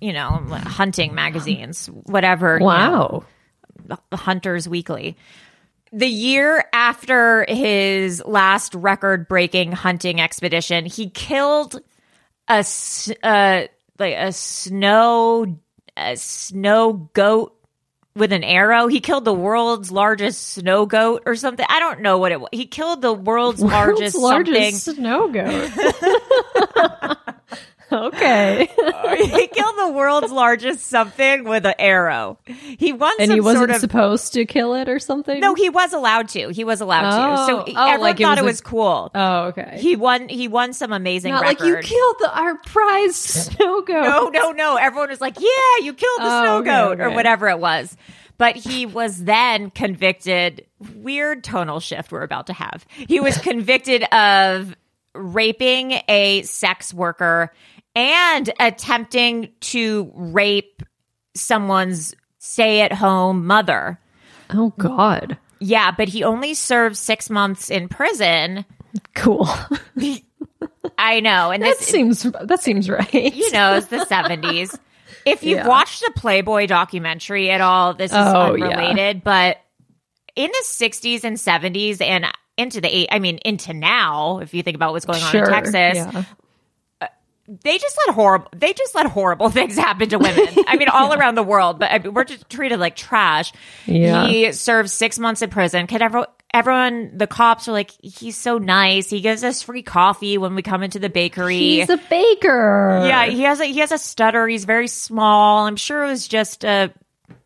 you 0.00 0.12
know, 0.12 0.28
hunting 0.28 1.14
magazines, 1.14 1.86
whatever. 1.88 2.54
you 2.54 2.60
know, 2.60 3.24
wow. 3.88 3.98
Hunters 4.12 4.68
Weekly. 4.68 5.16
The 5.92 6.06
year 6.06 6.64
after 6.72 7.44
his 7.48 8.22
last 8.24 8.74
record 8.74 9.28
breaking 9.28 9.72
hunting 9.72 10.20
expedition, 10.20 10.86
he 10.86 11.10
killed 11.10 11.80
a, 12.48 12.64
uh, 13.22 13.62
like 13.98 14.14
a 14.14 14.32
snow 14.32 15.58
a 15.96 16.16
snow 16.16 17.10
goat 17.14 17.56
with 18.16 18.32
an 18.32 18.44
arrow. 18.44 18.86
He 18.86 19.00
killed 19.00 19.24
the 19.24 19.34
world's 19.34 19.90
largest 19.90 20.50
snow 20.50 20.86
goat 20.86 21.24
or 21.26 21.34
something. 21.34 21.66
I 21.68 21.80
don't 21.80 22.00
know 22.00 22.18
what 22.18 22.32
it 22.32 22.40
was. 22.40 22.48
He 22.52 22.66
killed 22.66 23.02
the 23.02 23.12
world's 23.12 23.60
largest, 23.60 24.16
World's 24.16 24.46
largest 24.46 24.84
something. 24.84 25.02
snow 25.04 25.28
goat. 25.28 25.70
okay. 28.06 28.66
he 29.16 29.46
killed 29.46 29.74
the 29.78 29.92
world's 29.94 30.30
largest 30.32 30.86
something 30.86 31.44
with 31.44 31.64
an 31.66 31.74
arrow. 31.78 32.38
He 32.44 32.92
won 32.92 33.12
and 33.18 33.30
he 33.32 33.40
wasn't 33.40 33.58
sort 33.60 33.70
of 33.70 33.76
supposed 33.76 34.32
to 34.34 34.44
kill 34.44 34.74
it 34.74 34.88
or 34.88 34.98
something? 34.98 35.40
No, 35.40 35.54
he 35.54 35.68
was 35.70 35.92
allowed 35.92 36.28
to. 36.30 36.48
He 36.48 36.64
was 36.64 36.80
allowed 36.80 37.10
to. 37.10 37.46
So 37.46 37.60
Oh. 37.60 37.64
he- 37.64 37.74
Oh, 37.76 37.82
everyone 37.86 38.00
like 38.00 38.20
it 38.20 38.22
thought 38.24 38.30
was 38.30 38.38
it 38.38 38.42
a- 38.42 38.44
was 38.46 38.60
cool. 38.60 39.10
Oh, 39.14 39.42
okay. 39.46 39.78
He 39.80 39.96
won. 39.96 40.28
He 40.28 40.48
won 40.48 40.72
some 40.72 40.92
amazing 40.92 41.32
Not 41.32 41.42
record. 41.42 41.60
like 41.74 41.84
you 41.84 41.96
killed 41.96 42.16
the, 42.20 42.38
our 42.38 42.56
prize 42.58 43.16
snow 43.16 43.82
goat. 43.82 44.02
No, 44.02 44.28
no, 44.28 44.50
no. 44.52 44.76
Everyone 44.76 45.08
was 45.10 45.20
like, 45.20 45.38
"Yeah, 45.40 45.82
you 45.84 45.94
killed 45.94 46.20
the 46.20 46.24
Oh, 46.26 46.42
snow 46.42 46.56
okay, 46.58 46.70
goat" 46.70 47.00
or 47.00 47.10
whatever 47.10 47.48
it 47.48 47.58
was. 47.58 47.96
But 48.36 48.56
he 48.56 48.84
was 48.86 49.22
then 49.24 49.70
convicted. 49.70 50.66
Weird 50.96 51.44
tonal 51.44 51.78
shift 51.80 52.10
we're 52.10 52.22
about 52.22 52.48
to 52.48 52.52
have. 52.52 52.84
He 52.88 53.20
was 53.20 53.38
convicted 53.38 54.02
of 54.12 54.74
raping 55.14 56.00
a 56.08 56.42
sex 56.42 56.92
worker 56.92 57.52
and 57.94 58.50
attempting 58.60 59.50
to 59.60 60.10
rape 60.14 60.82
someone's 61.34 62.14
stay-at-home 62.38 63.46
mother. 63.46 63.98
Oh, 64.50 64.72
God. 64.78 65.38
Yeah, 65.60 65.90
but 65.92 66.08
he 66.08 66.24
only 66.24 66.54
served 66.54 66.96
six 66.96 67.30
months 67.30 67.70
in 67.70 67.88
prison. 67.88 68.64
Cool. 69.14 69.48
I 70.98 71.20
know, 71.20 71.50
and 71.50 71.62
that 71.62 71.78
this 71.78 71.86
seems 71.88 72.22
that 72.22 72.60
seems 72.62 72.88
right. 72.88 73.12
you 73.12 73.50
know, 73.52 73.74
it's 73.74 73.86
the 73.86 73.98
70s. 73.98 74.78
If 75.26 75.42
you've 75.42 75.60
Yeah. 75.60 75.66
watched 75.68 76.02
a 76.02 76.12
Playboy 76.14 76.66
documentary 76.66 77.50
at 77.50 77.62
all, 77.62 77.94
this 77.94 78.10
is 78.10 78.16
Oh, 78.18 78.54
yeah. 78.56 78.66
unrelated, 78.66 79.24
but 79.24 79.56
in 80.36 80.50
the 80.50 80.64
60s 80.66 81.24
and 81.24 81.38
70s 81.38 82.02
and 82.02 82.26
into 82.58 82.82
the 82.82 82.94
eight, 82.94 83.08
I 83.10 83.20
mean, 83.20 83.38
into 83.38 83.72
now, 83.72 84.40
if 84.40 84.52
you 84.52 84.62
think 84.62 84.74
about 84.74 84.92
what's 84.92 85.06
going 85.06 85.22
on 85.22 85.32
sure. 85.32 85.44
in 85.44 85.50
Texas, 85.50 85.74
Yeah. 85.96 86.24
They 87.46 87.78
just 87.78 87.98
let 88.06 88.14
horrible, 88.14 88.48
they 88.56 88.72
just 88.72 88.94
let 88.94 89.06
horrible 89.06 89.50
things 89.50 89.76
happen 89.76 90.08
to 90.10 90.18
women. 90.18 90.46
I 90.66 90.76
mean, 90.76 90.88
all 90.88 91.12
around 91.18 91.34
the 91.34 91.42
world, 91.42 91.78
but 91.78 91.90
I 91.90 91.98
mean, 91.98 92.14
we're 92.14 92.24
just 92.24 92.48
treated 92.48 92.78
like 92.78 92.96
trash. 92.96 93.52
Yeah. 93.86 94.26
He 94.26 94.52
served 94.52 94.90
six 94.90 95.18
months 95.18 95.42
in 95.42 95.50
prison. 95.50 95.86
Can 95.86 96.00
everyone, 96.02 96.28
everyone, 96.52 97.12
the 97.16 97.26
cops 97.26 97.68
are 97.68 97.72
like, 97.72 97.90
he's 98.02 98.36
so 98.36 98.58
nice. 98.58 99.10
He 99.10 99.20
gives 99.20 99.44
us 99.44 99.62
free 99.62 99.82
coffee 99.82 100.38
when 100.38 100.54
we 100.54 100.62
come 100.62 100.82
into 100.82 100.98
the 100.98 101.10
bakery. 101.10 101.58
He's 101.58 101.90
a 101.90 101.98
baker. 101.98 103.04
yeah, 103.06 103.26
he 103.26 103.42
has 103.42 103.60
a 103.60 103.66
he 103.66 103.80
has 103.80 103.92
a 103.92 103.98
stutter. 103.98 104.46
He's 104.48 104.64
very 104.64 104.88
small. 104.88 105.66
I'm 105.66 105.76
sure 105.76 106.04
it 106.04 106.08
was 106.08 106.26
just 106.28 106.64
a 106.64 106.92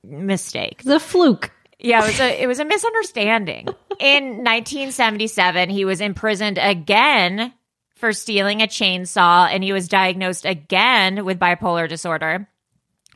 mistake. 0.04 0.82
the 0.84 1.00
fluke. 1.00 1.50
Yeah, 1.80 2.02
it 2.02 2.06
was 2.06 2.20
a 2.20 2.42
it 2.42 2.46
was 2.46 2.58
a 2.58 2.64
misunderstanding. 2.64 3.68
In 4.00 4.44
1977, 4.44 5.70
he 5.70 5.84
was 5.84 6.00
imprisoned 6.00 6.58
again 6.58 7.52
for 7.98 8.12
stealing 8.12 8.62
a 8.62 8.66
chainsaw 8.66 9.48
and 9.52 9.62
he 9.62 9.72
was 9.72 9.88
diagnosed 9.88 10.44
again 10.44 11.24
with 11.24 11.38
bipolar 11.38 11.88
disorder. 11.88 12.48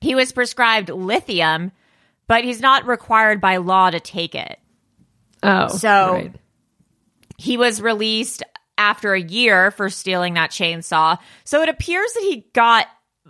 He 0.01 0.15
was 0.15 0.33
prescribed 0.33 0.89
lithium, 0.91 1.73
but 2.27 2.45
he's 2.45 2.61
not 2.61 2.87
required 2.87 3.41
by 3.41 3.59
law 3.59 3.91
to 3.91 4.01
take 4.01 4.35
it. 4.35 4.59
Oh, 5.43 5.69
So- 5.69 6.13
right. 6.15 6.35
He 7.39 7.57
was 7.57 7.81
released 7.83 8.43
after 8.79 9.15
a 9.15 9.21
year 9.21 9.71
for 9.73 9.91
stealing 9.91 10.35
that 10.35 10.51
chainsaw. 10.51 11.19
So 11.45 11.63
it 11.63 11.69
appears 11.69 12.13
that 12.13 12.23
he 12.23 12.47
got 12.53 12.87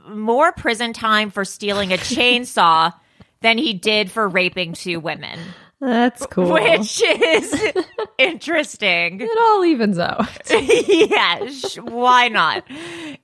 more 0.09 0.53
prison 0.53 0.93
time 0.93 1.31
for 1.31 1.45
stealing 1.45 1.93
a 1.93 1.97
chainsaw 1.99 2.93
than 3.41 3.59
he 3.59 3.73
did 3.73 4.11
for 4.11 4.29
raping 4.29 4.73
two 4.75 5.01
women, 5.01 5.39
that's 5.83 6.25
cool. 6.31 6.53
which 6.53 7.03
is 7.03 7.73
interesting. 8.19 9.21
it 9.21 9.39
all 9.41 9.65
evens 9.65 9.99
out. 9.99 10.29
yeah, 10.51 11.47
sh- 11.49 11.79
why 11.79 12.29
not? 12.29 12.63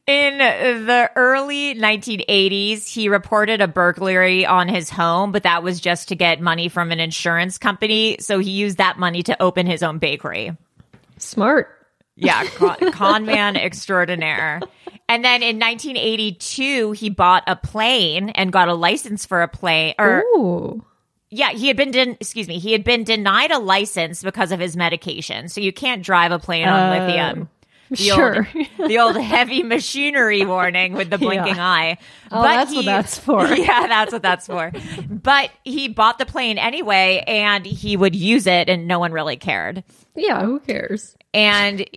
In 0.06 0.38
the 0.38 1.10
early 1.14 1.74
1980s, 1.76 2.88
he 2.88 3.08
reported 3.08 3.60
a 3.60 3.68
burglary 3.68 4.44
on 4.44 4.68
his 4.68 4.90
home, 4.90 5.30
but 5.30 5.44
that 5.44 5.62
was 5.62 5.78
just 5.80 6.08
to 6.08 6.16
get 6.16 6.40
money 6.40 6.68
from 6.68 6.90
an 6.90 6.98
insurance 6.98 7.58
company. 7.58 8.16
So 8.20 8.40
he 8.40 8.50
used 8.50 8.78
that 8.78 8.98
money 8.98 9.22
to 9.22 9.40
open 9.40 9.66
his 9.66 9.82
own 9.82 9.98
bakery. 9.98 10.56
Smart. 11.18 11.68
Yeah, 12.16 12.44
con, 12.56 12.90
con 12.90 13.26
man 13.26 13.56
extraordinaire. 13.56 14.60
And 15.08 15.24
then 15.24 15.42
in 15.44 15.60
1982, 15.60 16.90
he 16.92 17.10
bought 17.10 17.44
a 17.46 17.54
plane 17.54 18.30
and 18.30 18.52
got 18.52 18.66
a 18.68 18.74
license 18.74 19.24
for 19.24 19.42
a 19.42 19.48
plane. 19.48 19.94
Or 19.98 20.24
Ooh. 20.36 20.84
Yeah, 21.30 21.50
he 21.50 21.68
had 21.68 21.76
been 21.76 21.90
den- 21.90 22.16
excuse 22.20 22.48
me, 22.48 22.58
he 22.58 22.72
had 22.72 22.84
been 22.84 23.04
denied 23.04 23.50
a 23.50 23.58
license 23.58 24.22
because 24.22 24.52
of 24.52 24.60
his 24.60 24.76
medication. 24.76 25.48
So 25.48 25.60
you 25.60 25.72
can't 25.72 26.02
drive 26.02 26.32
a 26.32 26.38
plane 26.38 26.66
on 26.68 26.92
Oh. 26.92 26.98
lithium. 27.06 27.48
The 27.90 27.96
Sure. 27.96 28.48
Old, 28.78 28.88
the 28.90 28.98
old 28.98 29.16
heavy 29.20 29.62
machinery 29.62 30.44
warning 30.44 30.92
with 30.92 31.08
the 31.08 31.16
blinking 31.16 31.56
Yeah. 31.56 31.66
eye. 31.66 31.98
Oh, 32.30 32.42
that's 32.42 32.74
what 32.74 32.84
that's 32.84 33.16
for. 33.18 33.46
Yeah, 33.46 33.86
that's 33.86 34.12
what 34.12 34.20
that's 34.22 34.46
for. 34.46 34.72
But 35.08 35.50
he 35.64 35.88
bought 35.88 36.18
the 36.18 36.26
plane 36.26 36.58
anyway 36.58 37.24
and 37.26 37.64
he 37.64 37.96
would 37.96 38.14
use 38.14 38.46
it 38.46 38.68
and 38.68 38.86
no 38.86 38.98
one 38.98 39.12
really 39.12 39.36
cared. 39.38 39.84
Yeah, 40.14 40.42
who 40.42 40.60
cares? 40.60 41.16
And 41.32 41.88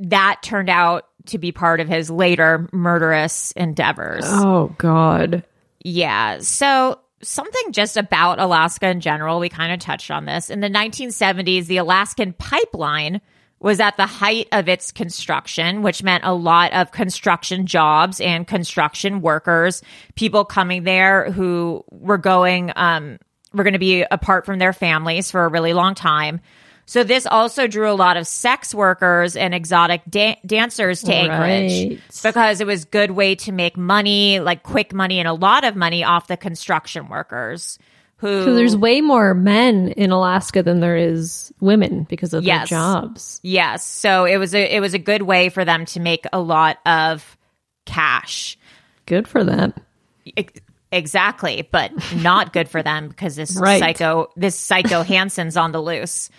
that 0.00 0.40
turned 0.42 0.68
out 0.70 1.06
to 1.26 1.38
be 1.38 1.52
part 1.52 1.78
of 1.80 1.86
his 1.88 2.10
later 2.10 2.68
murderous 2.72 3.52
endeavors. 3.52 4.24
Oh 4.26 4.74
God. 4.78 5.44
Yeah. 5.84 6.38
So 6.40 6.98
something 7.26 7.72
just 7.72 7.96
about 7.96 8.38
Alaska 8.38 8.88
in 8.88 9.00
general, 9.00 9.40
we 9.40 9.48
kind 9.48 9.72
of 9.72 9.80
touched 9.80 10.10
on 10.10 10.24
this. 10.24 10.50
In 10.50 10.60
the 10.60 10.70
1970s, 10.70 11.66
the 11.66 11.78
Alaskan 11.78 12.32
pipeline 12.32 13.20
was 13.58 13.80
at 13.80 13.96
the 13.96 14.06
height 14.06 14.48
of 14.52 14.68
its 14.68 14.92
construction, 14.92 15.82
which 15.82 16.02
meant 16.02 16.24
a 16.24 16.34
lot 16.34 16.72
of 16.72 16.92
construction 16.92 17.66
jobs 17.66 18.20
and 18.20 18.46
construction 18.46 19.22
workers, 19.22 19.82
people 20.14 20.44
coming 20.44 20.84
there 20.84 21.30
who 21.30 21.82
were 21.90 22.18
going, 22.18 22.70
um, 22.76 23.18
were 23.54 23.64
going 23.64 23.72
to 23.72 23.78
be 23.78 24.04
apart 24.10 24.44
from 24.44 24.58
their 24.58 24.74
families 24.74 25.30
for 25.30 25.44
a 25.44 25.48
really 25.48 25.72
long 25.72 25.94
time. 25.94 26.40
So 26.88 27.02
this 27.02 27.26
also 27.26 27.66
drew 27.66 27.90
a 27.90 27.94
lot 27.94 28.16
of 28.16 28.26
sex 28.28 28.72
workers 28.74 29.34
and 29.36 29.52
exotic 29.52 30.02
da- 30.08 30.38
dancers 30.46 31.02
to 31.02 31.12
Anchorage 31.12 31.72
Right. 31.90 32.00
because 32.22 32.60
it 32.60 32.66
was 32.66 32.84
a 32.84 32.86
good 32.86 33.10
way 33.10 33.34
to 33.34 33.50
make 33.52 33.76
money, 33.76 34.38
like 34.38 34.62
quick 34.62 34.94
money 34.94 35.18
and 35.18 35.26
a 35.26 35.32
lot 35.32 35.64
of 35.64 35.74
money 35.74 36.04
off 36.04 36.28
the 36.28 36.36
construction 36.36 37.08
workers 37.08 37.78
who 38.18 38.54
there's 38.54 38.74
way 38.76 39.00
more 39.02 39.34
men 39.34 39.88
in 39.88 40.10
Alaska 40.10 40.62
than 40.62 40.80
there 40.80 40.96
is 40.96 41.52
women 41.60 42.04
because 42.04 42.32
of 42.32 42.44
Yes. 42.44 42.70
their 42.70 42.78
jobs. 42.78 43.40
Yes. 43.42 43.84
So 43.86 44.24
it 44.24 44.38
was 44.38 44.54
a 44.54 44.74
it 44.76 44.80
was 44.80 44.94
a 44.94 44.98
good 44.98 45.22
way 45.22 45.48
for 45.50 45.64
them 45.66 45.84
to 45.86 46.00
make 46.00 46.24
a 46.32 46.40
lot 46.40 46.78
of 46.86 47.36
cash. 47.84 48.56
Good 49.06 49.28
for 49.28 49.44
them. 49.44 49.74
Ex- 50.36 50.60
Exactly, 50.92 51.68
but 51.72 51.90
not 52.14 52.52
good 52.52 52.68
for 52.68 52.80
them 52.82 53.08
because 53.08 53.34
this 53.36 53.56
Right. 53.60 53.80
psycho 53.80 54.28
this 54.36 54.54
psycho 54.54 55.02
Hansen's 55.02 55.56
on 55.56 55.72
the 55.72 55.82
loose. 55.82 56.30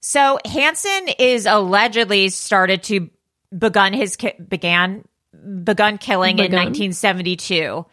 So 0.00 0.38
Hansen 0.44 1.08
is 1.18 1.46
allegedly 1.46 2.28
started 2.28 2.82
to 2.84 3.10
begun 3.56 3.92
his 3.92 4.16
ki- 4.16 4.34
began 4.48 5.04
begun 5.64 5.98
killing 5.98 6.38
in 6.38 6.52
1972. 6.52 7.84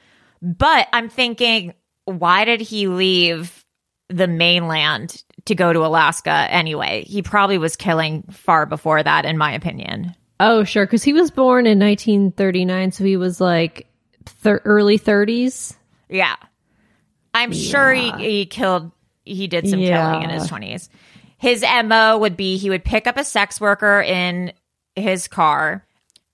But 0.41 0.87
I'm 0.93 1.09
thinking 1.09 1.73
why 2.05 2.45
did 2.45 2.61
he 2.61 2.87
leave 2.87 3.65
the 4.09 4.27
mainland 4.27 5.23
to 5.45 5.55
go 5.55 5.73
to 5.73 5.85
Alaska 5.85 6.31
anyway? 6.49 7.03
He 7.07 7.21
probably 7.23 7.57
was 7.57 7.75
killing 7.75 8.23
far 8.31 8.65
before 8.67 9.01
that 9.01 9.25
in 9.25 9.37
my 9.37 9.53
opinion. 9.53 10.15
Oh, 10.39 10.63
sure. 10.65 10.85
Because 10.85 11.03
he 11.03 11.13
was 11.13 11.31
born 11.31 11.65
in 11.65 11.79
1939, 11.79 12.91
so 12.91 13.03
he 13.05 13.17
was 13.17 13.41
like 13.41 13.87
thir- 14.25 14.61
early 14.65 14.99
30s. 14.99 15.75
Yeah. 16.09 16.35
I'm 17.33 17.51
sure 17.53 17.91
he, 17.93 18.11
he 18.11 18.45
killed, 18.45 18.91
he 19.23 19.47
did 19.47 19.67
some 19.67 19.79
Yeah. 19.79 20.11
killing 20.11 20.23
in 20.23 20.29
his 20.29 20.47
20s. 20.49 20.89
His 21.45 21.61
MO 21.61 22.17
would 22.17 22.35
be 22.35 22.57
he 22.57 22.71
would 22.71 22.83
pick 22.83 23.05
up 23.05 23.17
a 23.17 23.23
sex 23.23 23.61
worker 23.61 24.01
in 24.01 24.51
his 24.95 25.27
car. 25.27 25.85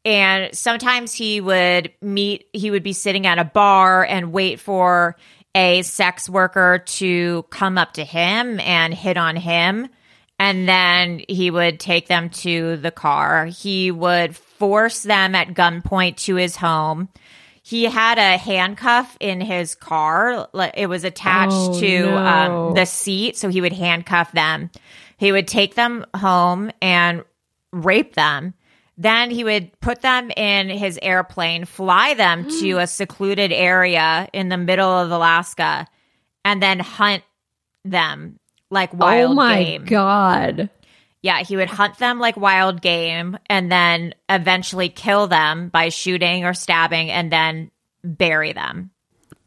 And 0.06 0.56
sometimes 0.56 1.13
he 1.13 1.41
would 1.41 1.91
meet, 2.02 2.47
he 2.54 2.71
would 2.71 2.82
be 2.82 2.93
sitting 2.93 3.28
at 3.28 3.38
a 3.38 3.43
bar 3.43 4.06
and 4.06 4.32
wait 4.32 4.62
for 4.62 5.17
a 5.54 5.82
sex 5.82 6.30
worker 6.30 6.82
to 6.86 7.43
come 7.50 7.78
up 7.78 7.91
to 7.95 8.06
him 8.06 8.62
and 8.62 8.93
hit 8.93 9.17
on 9.17 9.36
him. 9.36 9.89
And 10.39 10.65
then 10.65 11.26
he 11.28 11.52
would 11.52 11.82
take 11.82 12.08
them 12.08 12.30
to 12.30 12.78
the 12.78 12.89
car. 12.89 13.47
He 13.47 13.91
would 13.91 14.34
force 14.34 15.04
them 15.04 15.36
at 15.36 15.50
gunpoint 15.50 16.15
to 16.24 16.36
his 16.36 16.56
home. 16.56 17.10
He 17.72 17.86
had 17.86 18.18
a 18.18 18.38
handcuff 18.38 19.16
in 19.22 19.40
his 19.40 19.76
car. 19.76 20.50
It 20.76 20.88
was 20.88 21.06
attached 21.06 21.54
Oh, 21.56 21.80
to 21.80 22.06
no. 22.06 22.18
um, 22.18 22.74
the 22.74 22.86
seat, 22.86 23.38
so 23.38 23.48
he 23.48 23.62
would 23.62 23.72
handcuff 23.72 24.34
them. 24.34 24.70
He 25.18 25.32
would 25.32 25.48
take 25.48 25.76
them 25.76 26.06
home 26.14 26.70
and 26.82 27.24
rape 27.72 28.14
them. 28.16 28.56
Then 28.98 29.32
he 29.32 29.46
would 29.46 29.72
put 29.80 30.02
them 30.02 30.32
in 30.36 30.68
his 30.70 31.00
airplane, 31.02 31.64
fly 31.64 32.14
them 32.14 32.50
to 32.60 32.80
a 32.80 32.88
secluded 32.88 33.54
area 33.54 34.28
in 34.34 34.50
the 34.50 34.58
middle 34.58 34.90
of 34.92 35.10
Alaska, 35.10 35.88
and 36.44 36.62
then 36.62 36.80
hunt 36.80 37.24
them 37.86 38.38
like 38.70 38.94
wild 38.94 39.30
game. 39.30 39.32
oh 39.32 39.34
my 39.34 39.64
game. 39.64 39.86
God. 39.86 40.70
Yeah, 41.22 41.44
he 41.44 41.56
would 41.56 41.70
hunt 41.70 42.00
them 42.00 42.20
like 42.20 42.36
wild 42.36 42.82
game 42.82 43.38
and 43.48 43.72
then 43.72 44.16
eventually 44.28 44.90
kill 44.90 45.28
them 45.28 45.70
by 45.70 45.90
shooting 45.90 46.46
or 46.46 46.54
stabbing 46.54 47.12
and 47.12 47.32
then 47.32 47.70
bury 48.04 48.54
them. 48.54 48.92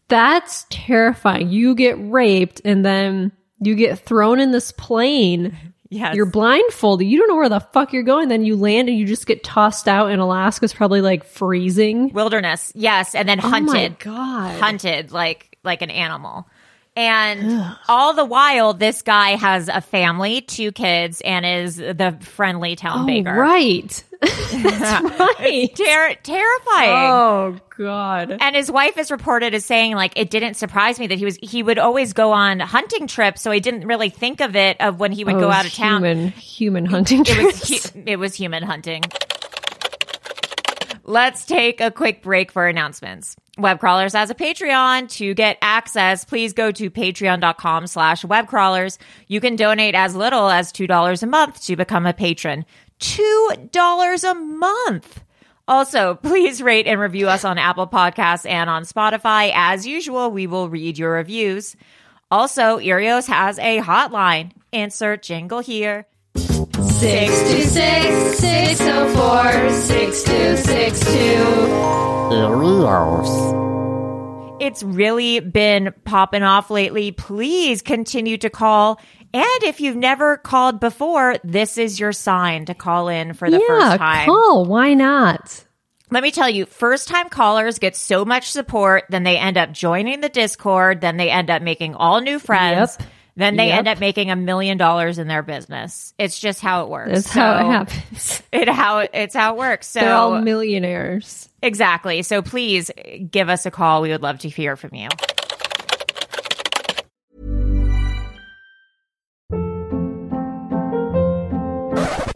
That's 0.09 0.67
terrifying. 0.71 1.51
You 1.51 1.75
get 1.75 1.97
raped 1.99 2.61
and 2.65 2.85
then 2.85 3.33
you 3.61 3.75
get 3.75 3.99
thrown 3.99 4.39
in 4.39 4.53
this 4.53 4.71
plane. 4.71 5.57
Yes. 5.89 6.15
You're 6.15 6.27
blindfolded. 6.27 7.07
You 7.07 7.19
don't 7.19 7.29
know 7.29 7.37
where 7.37 7.49
the 7.49 7.61
fuck 7.61 7.93
you're 7.93 8.03
going. 8.03 8.29
Then 8.29 8.45
you 8.45 8.57
land 8.57 8.89
and 8.89 8.99
you 8.99 9.07
just 9.07 9.27
get 9.27 9.45
tossed 9.45 9.89
out 9.89 10.11
in 10.11 10.19
Alaska's 10.19 10.73
probably 10.73 11.01
like 11.01 11.25
freezing. 11.25 12.13
wilderness. 12.13 12.73
Yes, 12.75 13.15
and 13.15 13.29
then 13.29 13.39
hunted. 13.39 13.97
Oh 14.07 14.11
my 14.11 14.17
God. 14.17 14.61
Hunted 14.61 15.13
like 15.13 15.59
like 15.65 15.83
an 15.83 15.91
animal. 15.91 16.49
And 16.97 17.77
all 17.89 18.15
the 18.15 18.25
while 18.25 18.73
this 18.73 19.03
guy 19.03 19.31
has 19.31 19.69
a 19.69 19.81
family, 19.81 20.41
two 20.43 20.71
kids 20.71 21.21
and 21.25 21.45
is 21.45 21.77
the 21.77 22.17
friendly 22.21 22.77
town 22.77 23.03
Oh, 23.03 23.07
baker. 23.07 23.33
right. 23.35 24.05
That's 24.23 25.21
right. 25.41 25.75
Ter- 25.77 26.15
terrifying. 26.23 26.91
Oh, 26.91 27.61
God. 27.77 28.37
And 28.41 28.55
his 28.57 28.71
wife 28.71 28.97
is 28.97 29.11
reported 29.11 29.55
as 29.55 29.65
saying, 29.67 29.97
like, 29.97 30.13
it 30.17 30.31
didn't 30.31 30.55
surprise 30.55 30.99
me 31.01 31.09
that 31.09 31.19
he 31.19 31.25
was, 31.25 31.37
he 31.43 31.63
would 31.63 31.79
always 31.79 32.13
go 32.13 32.33
on 32.33 32.61
hunting 32.61 33.07
trips. 33.07 33.43
So 33.43 33.51
I 33.51 33.59
didn't 33.59 33.87
really 33.87 34.09
think 34.11 34.41
of 34.41 34.55
it 34.57 34.81
of 34.81 35.01
when 35.01 35.11
he 35.13 35.25
would 35.25 35.35
Oh, 35.35 35.41
go 35.41 35.51
out 35.51 35.65
was 35.65 35.73
of 35.73 35.79
town. 35.79 36.05
Human, 36.05 36.29
human 36.31 36.87
hunting 36.87 37.25
It 37.27 37.45
was, 37.45 37.67
trips. 37.67 37.91
hu- 37.91 38.03
it 38.07 38.17
was 38.19 38.35
human 38.35 38.63
hunting. 38.63 39.03
Let's 41.07 41.45
take 41.45 41.83
a 41.83 41.91
quick 41.91 42.23
break 42.23 42.51
for 42.51 42.67
announcements. 42.67 43.37
Webcrawlers 43.59 44.15
has 44.15 44.31
a 44.31 44.35
Patreon. 44.35 45.11
To 45.19 45.35
get 45.35 45.59
access, 45.61 46.25
please 46.25 46.55
go 46.55 46.71
to 46.73 46.91
patreon.com 46.91 47.87
slash 47.89 48.23
webcrawlers. 48.23 48.97
You 49.29 49.41
can 49.43 49.55
donate 49.55 49.95
as 49.95 50.17
little 50.17 50.49
as 50.49 50.73
$2 50.73 51.23
a 51.23 51.27
month 51.27 51.63
to 51.65 51.77
become 51.77 52.07
a 52.07 52.15
patron. 52.15 52.65
$2 53.01 54.31
a 54.31 54.35
month. 54.35 55.23
Also, 55.69 56.15
please 56.15 56.63
rate 56.63 56.87
and 56.87 56.99
review 56.99 57.29
us 57.29 57.45
on 57.45 57.59
Apple 57.59 57.87
Podcasts 57.87 58.49
and 58.49 58.71
on 58.71 58.85
Spotify. 58.85 59.53
As 59.55 59.87
usual, 59.87 60.31
we 60.31 60.47
will 60.47 60.71
read 60.71 60.97
your 60.97 61.13
reviews. 61.13 61.77
Also, 62.31 62.79
Erios 62.79 63.29
has 63.29 63.59
a 63.59 63.79
hotline. 63.81 64.53
Insert 64.73 65.23
jingle 65.23 65.61
here. 65.61 66.07
626 67.01 68.39
604 68.39 69.71
6262. 69.71 71.15
It's 74.61 74.83
really 74.83 75.41
been 75.41 75.93
popping 76.05 76.43
off 76.43 76.71
lately. 76.71 77.13
Please 77.13 77.83
continue 77.83 78.39
to 78.39 78.49
call. 78.49 79.01
And 79.33 79.63
if 79.65 79.81
you've 79.81 79.97
never 79.97 80.37
called 80.37 80.79
before, 80.79 81.37
this 81.43 81.79
is 81.79 81.99
your 81.99 82.13
sign 82.13 82.67
to 82.67 82.75
call 82.75 83.09
in 83.09 83.35
for 83.35 83.51
the 83.51 83.59
yeah, 83.59 83.67
first 83.67 83.97
time. 83.99 84.27
call. 84.27 84.65
Why 84.65 84.95
not? 84.95 85.65
Let 86.11 86.23
me 86.23 86.31
tell 86.31 86.49
you, 86.49 86.67
first 86.67 87.09
time 87.09 87.29
callers 87.29 87.81
get 87.81 87.97
so 87.97 88.25
much 88.25 88.53
support, 88.53 89.05
then 89.11 89.25
they 89.25 89.37
end 89.37 89.59
up 89.59 89.73
joining 89.73 90.21
the 90.21 90.29
Discord, 90.29 91.01
then 91.01 91.17
they 91.17 91.29
end 91.29 91.51
up 91.51 91.61
making 91.61 91.97
all 91.97 92.21
new 92.21 92.39
friends. 92.39 92.97
Yep. 93.01 93.09
Then 93.37 93.57
they 93.57 93.67
Yep. 93.69 93.79
end 93.79 93.89
up 93.89 93.99
making 94.01 94.31
a 94.31 94.37
million 94.37 94.79
dollars 94.79 95.19
in 95.19 95.27
their 95.27 95.43
business. 95.43 96.15
It's 96.19 96.39
just 96.39 96.61
how 96.61 96.85
it 96.85 96.89
works. 96.89 97.11
That's 97.11 97.31
how 97.31 97.55
it 97.57 97.59
So- 97.63 97.71
happens. 97.71 98.43
It 98.53 98.69
how 98.69 98.99
it's 98.99 99.35
how 99.35 99.55
it 99.55 99.59
works. 99.59 99.89
So 99.89 100.01
They're 100.01 100.15
all 100.15 100.41
millionaires. 100.41 101.49
exactly. 101.61 102.23
So 102.23 102.41
please 102.43 102.91
give 103.31 103.49
us 103.49 103.67
a 103.67 103.71
call. 103.73 104.03
We 104.03 104.11
would 104.11 104.23
love 104.23 104.39
to 104.41 104.49
hear 104.49 104.77
from 104.77 104.95
you. 104.95 105.09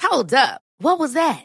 Hold 0.02 0.32
up. 0.34 0.62
What 0.78 0.98
was 0.98 1.12
that? 1.14 1.44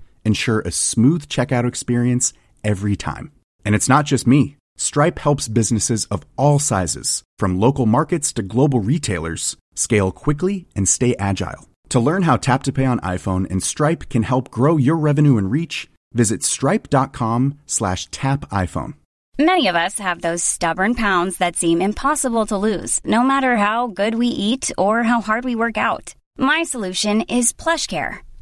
ensure 0.25 0.61
a 0.61 0.71
smooth 0.71 1.27
checkout 1.27 1.67
experience 1.67 2.33
every 2.63 2.95
time. 2.95 3.31
And 3.65 3.75
it's 3.75 3.89
not 3.89 4.05
just 4.05 4.27
me. 4.27 4.57
Stripe 4.77 5.19
helps 5.19 5.47
businesses 5.47 6.05
of 6.05 6.23
all 6.37 6.59
sizes, 6.59 7.23
from 7.37 7.59
local 7.59 7.85
markets 7.85 8.33
to 8.33 8.41
global 8.41 8.79
retailers, 8.79 9.57
scale 9.75 10.11
quickly 10.11 10.67
and 10.75 10.87
stay 10.87 11.15
agile. 11.17 11.67
To 11.89 11.99
learn 11.99 12.23
how 12.23 12.37
Tap 12.37 12.63
to 12.63 12.71
Pay 12.71 12.85
on 12.85 12.99
iPhone 13.01 13.49
and 13.51 13.61
Stripe 13.61 14.09
can 14.09 14.23
help 14.23 14.49
grow 14.49 14.77
your 14.77 14.95
revenue 14.95 15.37
and 15.37 15.51
reach, 15.51 15.89
visit 16.13 16.43
stripe.com 16.43 17.59
slash 17.65 18.07
tap 18.11 18.49
iPhone. 18.49 18.93
Many 19.37 19.67
of 19.67 19.75
us 19.75 19.99
have 19.99 20.21
those 20.21 20.43
stubborn 20.43 20.95
pounds 20.95 21.37
that 21.37 21.55
seem 21.55 21.81
impossible 21.81 22.45
to 22.47 22.57
lose, 22.57 22.99
no 23.03 23.23
matter 23.23 23.57
how 23.57 23.87
good 23.87 24.15
we 24.15 24.27
eat 24.27 24.71
or 24.77 25.03
how 25.03 25.19
hard 25.21 25.43
we 25.43 25.55
work 25.55 25.77
out. 25.77 26.15
My 26.37 26.63
solution 26.63 27.21
is 27.21 27.53
PlushCare. 27.53 28.19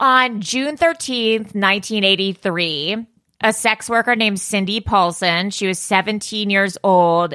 On 0.00 0.40
June 0.40 0.76
13th, 0.76 1.54
1983, 1.54 3.06
a 3.40 3.52
sex 3.52 3.90
worker 3.90 4.14
named 4.14 4.40
Cindy 4.40 4.80
Paulson, 4.80 5.50
she 5.50 5.66
was 5.66 5.78
17 5.80 6.50
years 6.50 6.78
old. 6.84 7.34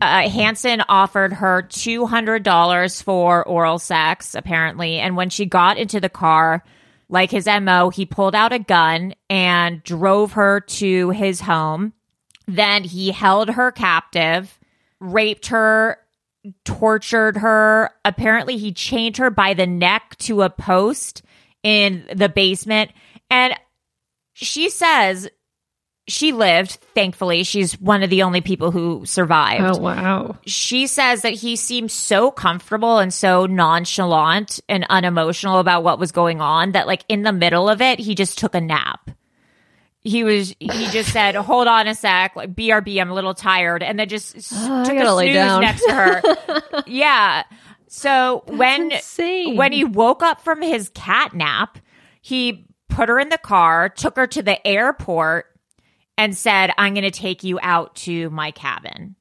Uh, 0.00 0.28
Hansen 0.28 0.82
offered 0.88 1.34
her 1.34 1.62
$200 1.62 3.02
for 3.02 3.46
oral 3.46 3.78
sex, 3.78 4.34
apparently. 4.34 4.98
And 4.98 5.16
when 5.16 5.30
she 5.30 5.46
got 5.46 5.78
into 5.78 6.00
the 6.00 6.08
car, 6.08 6.64
like 7.08 7.30
his 7.30 7.46
MO, 7.46 7.90
he 7.90 8.06
pulled 8.06 8.34
out 8.34 8.52
a 8.52 8.58
gun 8.58 9.14
and 9.30 9.82
drove 9.84 10.32
her 10.32 10.60
to 10.60 11.10
his 11.10 11.40
home. 11.40 11.92
Then 12.48 12.82
he 12.82 13.12
held 13.12 13.50
her 13.50 13.70
captive, 13.70 14.58
raped 14.98 15.46
her, 15.46 15.98
tortured 16.64 17.36
her. 17.36 17.90
Apparently, 18.04 18.56
he 18.56 18.72
chained 18.72 19.16
her 19.18 19.30
by 19.30 19.54
the 19.54 19.66
neck 19.66 20.16
to 20.18 20.42
a 20.42 20.50
post 20.50 21.22
in 21.64 22.04
the 22.14 22.28
basement. 22.28 22.92
And 23.30 23.54
she 24.34 24.68
says 24.70 25.28
she 26.06 26.32
lived, 26.32 26.72
thankfully. 26.94 27.42
She's 27.44 27.80
one 27.80 28.02
of 28.02 28.10
the 28.10 28.22
only 28.24 28.42
people 28.42 28.70
who 28.70 29.06
survived. 29.06 29.64
Oh, 29.78 29.80
wow. 29.80 30.36
She 30.46 30.86
says 30.86 31.22
that 31.22 31.32
he 31.32 31.56
seemed 31.56 31.90
so 31.90 32.30
comfortable 32.30 32.98
and 32.98 33.12
so 33.12 33.46
nonchalant 33.46 34.60
and 34.68 34.84
unemotional 34.90 35.58
about 35.60 35.82
what 35.82 35.98
was 35.98 36.12
going 36.12 36.42
on 36.42 36.72
that, 36.72 36.86
like, 36.86 37.04
in 37.08 37.22
the 37.22 37.32
middle 37.32 37.70
of 37.70 37.80
it, 37.80 37.98
he 37.98 38.14
just 38.14 38.36
took 38.38 38.54
a 38.54 38.60
nap. 38.60 39.10
He 40.02 40.22
was, 40.24 40.54
he 40.60 40.86
just 40.88 41.10
said, 41.10 41.34
hold 41.36 41.66
on 41.68 41.88
a 41.88 41.94
sec, 41.94 42.36
like, 42.36 42.54
BRB, 42.54 43.00
I'm 43.00 43.10
a 43.10 43.14
little 43.14 43.32
tired. 43.32 43.82
And 43.82 43.98
then 43.98 44.06
just 44.10 44.36
Oh, 44.54 44.84
took 44.84 44.94
a 44.96 45.06
snooze 45.06 45.32
down. 45.34 45.62
next 45.62 45.82
to 45.86 45.92
her. 45.94 46.22
yeah. 46.86 47.44
So 47.88 48.44
when 48.46 48.92
insane. 48.92 49.56
when 49.56 49.72
he 49.72 49.84
woke 49.84 50.22
up 50.22 50.40
from 50.40 50.62
his 50.62 50.90
cat 50.90 51.34
nap, 51.34 51.78
he 52.20 52.66
put 52.88 53.08
her 53.08 53.18
in 53.18 53.28
the 53.28 53.38
car, 53.38 53.88
took 53.88 54.16
her 54.16 54.26
to 54.28 54.42
the 54.42 54.64
airport, 54.66 55.46
and 56.16 56.36
said, 56.36 56.72
"I'm 56.78 56.94
going 56.94 57.04
to 57.04 57.10
take 57.10 57.44
you 57.44 57.58
out 57.62 57.94
to 57.96 58.30
my 58.30 58.50
cabin." 58.50 59.16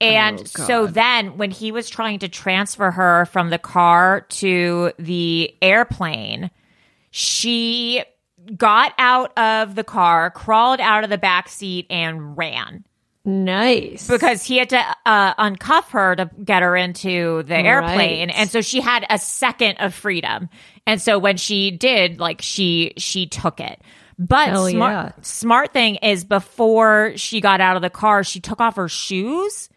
And 0.00 0.40
Oh, 0.40 0.44
so 0.44 0.86
then, 0.86 1.36
when 1.36 1.50
he 1.50 1.72
was 1.72 1.90
trying 1.90 2.20
to 2.20 2.28
transfer 2.28 2.90
her 2.90 3.26
from 3.26 3.50
the 3.50 3.58
car 3.58 4.22
to 4.22 4.92
the 4.98 5.54
airplane, 5.60 6.50
she 7.10 8.02
got 8.56 8.94
out 8.96 9.36
of 9.38 9.74
the 9.74 9.84
car, 9.84 10.30
crawled 10.30 10.80
out 10.80 11.04
of 11.04 11.10
the 11.10 11.18
back 11.18 11.48
seat, 11.48 11.86
and 11.90 12.38
ran 12.38 12.84
Nice. 13.24 14.08
because 14.08 14.42
he 14.42 14.56
had 14.56 14.70
to 14.70 14.82
uh, 15.04 15.34
uncuff 15.34 15.90
her 15.90 16.16
to 16.16 16.30
get 16.42 16.62
her 16.62 16.74
into 16.76 17.42
the 17.42 17.56
airplane 17.56 18.28
Right. 18.28 18.36
and 18.38 18.48
so 18.50 18.62
she 18.62 18.80
had 18.80 19.04
a 19.10 19.18
second 19.18 19.76
of 19.78 19.92
freedom 19.94 20.48
and 20.86 21.00
so 21.02 21.18
when 21.18 21.36
she 21.36 21.70
did 21.70 22.18
like 22.18 22.40
she 22.40 22.94
she 22.96 23.26
took 23.26 23.60
it 23.60 23.80
but 24.18 24.48
Hell 24.48 24.68
smart 24.68 24.92
yeah. 25.16 25.22
smart 25.22 25.72
thing 25.74 25.96
is 25.96 26.24
before 26.24 27.12
she 27.16 27.40
got 27.42 27.60
out 27.60 27.76
of 27.76 27.82
the 27.82 27.90
car 27.90 28.24
she 28.24 28.40
took 28.40 28.58
off 28.60 28.76
her 28.76 28.88
shoes 28.88 29.68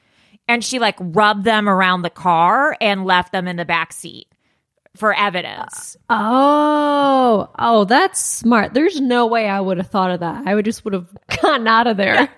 and 0.47 0.63
she 0.63 0.79
like 0.79 0.95
rubbed 0.99 1.43
them 1.43 1.67
around 1.67 2.01
the 2.03 2.10
car 2.10 2.77
and 2.79 3.06
left 3.06 3.34
them 3.34 3.47
in 3.49 3.58
the 3.58 3.65
back 3.65 3.91
seat 3.91 4.27
for 4.95 5.13
evidence 5.13 5.97
Oh, 6.10 7.49
oh, 7.58 7.86
that's 7.86 8.19
smart. 8.23 8.73
There's 8.73 9.01
no 9.01 9.25
way 9.27 9.49
I 9.49 9.60
would 9.60 9.77
have 9.77 9.88
thought 9.89 10.12
of 10.12 10.19
that. 10.19 10.43
I 10.45 10.53
would 10.53 10.65
just 10.65 10.86
would 10.86 10.93
have 10.93 11.08
gotten 11.41 11.67
out 11.67 11.88
of 11.88 11.97
there. 11.97 12.29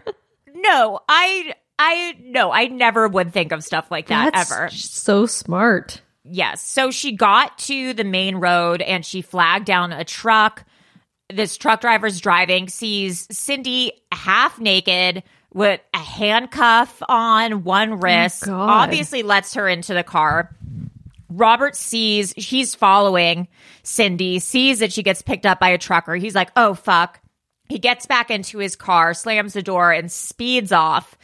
No 0.70 1.00
i 1.10 1.54
i 1.80 2.16
no 2.22 2.52
i 2.52 2.68
never 2.68 3.08
would 3.08 3.32
think 3.34 3.52
of 3.52 3.64
stuff 3.64 3.90
like 3.92 4.08
that 4.08 4.34
That's 4.34 4.52
ever 4.52 4.70
So 4.70 5.26
smart. 5.26 6.02
Yes. 6.28 6.66
So 6.66 6.90
she 6.90 7.12
got 7.12 7.58
to 7.60 7.94
the 7.94 8.04
main 8.04 8.38
road 8.38 8.82
and 8.82 9.06
she 9.06 9.22
flagged 9.22 9.66
down 9.66 9.92
a 9.92 10.04
truck. 10.04 10.66
This 11.30 11.56
truck 11.56 11.82
driver's 11.82 12.20
driving, 12.20 12.68
sees 12.68 13.28
Cindy 13.30 13.92
half 14.12 14.60
naked 14.60 15.22
with 15.54 15.80
a 15.94 16.00
handcuff 16.00 17.02
on 17.08 17.64
one 17.64 17.92
oh 17.94 17.96
wrist, 17.98 18.48
Oh, 18.48 18.54
obviously 18.56 19.22
lets 19.22 19.54
her 19.54 19.68
into 19.68 19.94
the 19.94 20.04
car. 20.04 20.50
Robert 21.30 21.76
sees 21.76 22.34
he's 22.36 22.74
following 22.74 23.48
Cindy, 23.84 24.40
sees 24.40 24.80
that 24.80 24.92
she 24.92 25.04
gets 25.04 25.22
picked 25.22 25.46
up 25.46 25.60
by 25.60 25.70
a 25.70 25.78
trucker. 25.78 26.16
He's 26.16 26.34
like, 26.36 26.50
oh, 26.56 26.74
fuck. 26.74 27.20
He 27.68 27.80
gets 27.80 28.06
back 28.06 28.30
into 28.30 28.60
his 28.60 28.76
car, 28.76 29.14
slams 29.14 29.54
the 29.54 29.64
door, 29.64 29.92
and 29.92 30.12
speeds 30.12 30.72
off. 30.72 31.18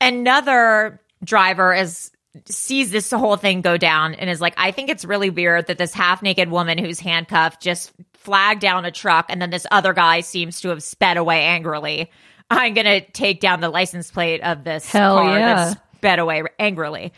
Another 0.00 1.00
driver 1.22 1.74
is 1.74 2.10
sees 2.46 2.90
this 2.90 3.10
whole 3.10 3.36
thing 3.36 3.60
go 3.60 3.76
down 3.76 4.14
and 4.14 4.28
is 4.28 4.40
like, 4.40 4.54
I 4.56 4.72
think 4.72 4.90
it's 4.90 5.04
really 5.04 5.30
weird 5.30 5.68
that 5.68 5.78
this 5.78 5.94
half 5.94 6.20
naked 6.20 6.50
woman 6.50 6.78
who's 6.78 6.98
handcuffed 6.98 7.62
just 7.62 7.92
flagged 8.14 8.60
down 8.60 8.84
a 8.84 8.90
truck 8.90 9.26
and 9.28 9.40
then 9.40 9.50
this 9.50 9.66
other 9.70 9.92
guy 9.92 10.20
seems 10.20 10.60
to 10.62 10.70
have 10.70 10.82
sped 10.82 11.16
away 11.16 11.44
angrily. 11.44 12.10
I'm 12.50 12.74
going 12.74 12.86
to 12.86 13.00
take 13.12 13.40
down 13.40 13.60
the 13.60 13.68
license 13.68 14.10
plate 14.10 14.40
of 14.42 14.64
this 14.64 14.90
Hell 14.90 15.16
car 15.16 15.38
yeah. 15.38 15.54
that 15.54 15.82
sped 15.96 16.18
away 16.18 16.42
angrily. 16.58 17.12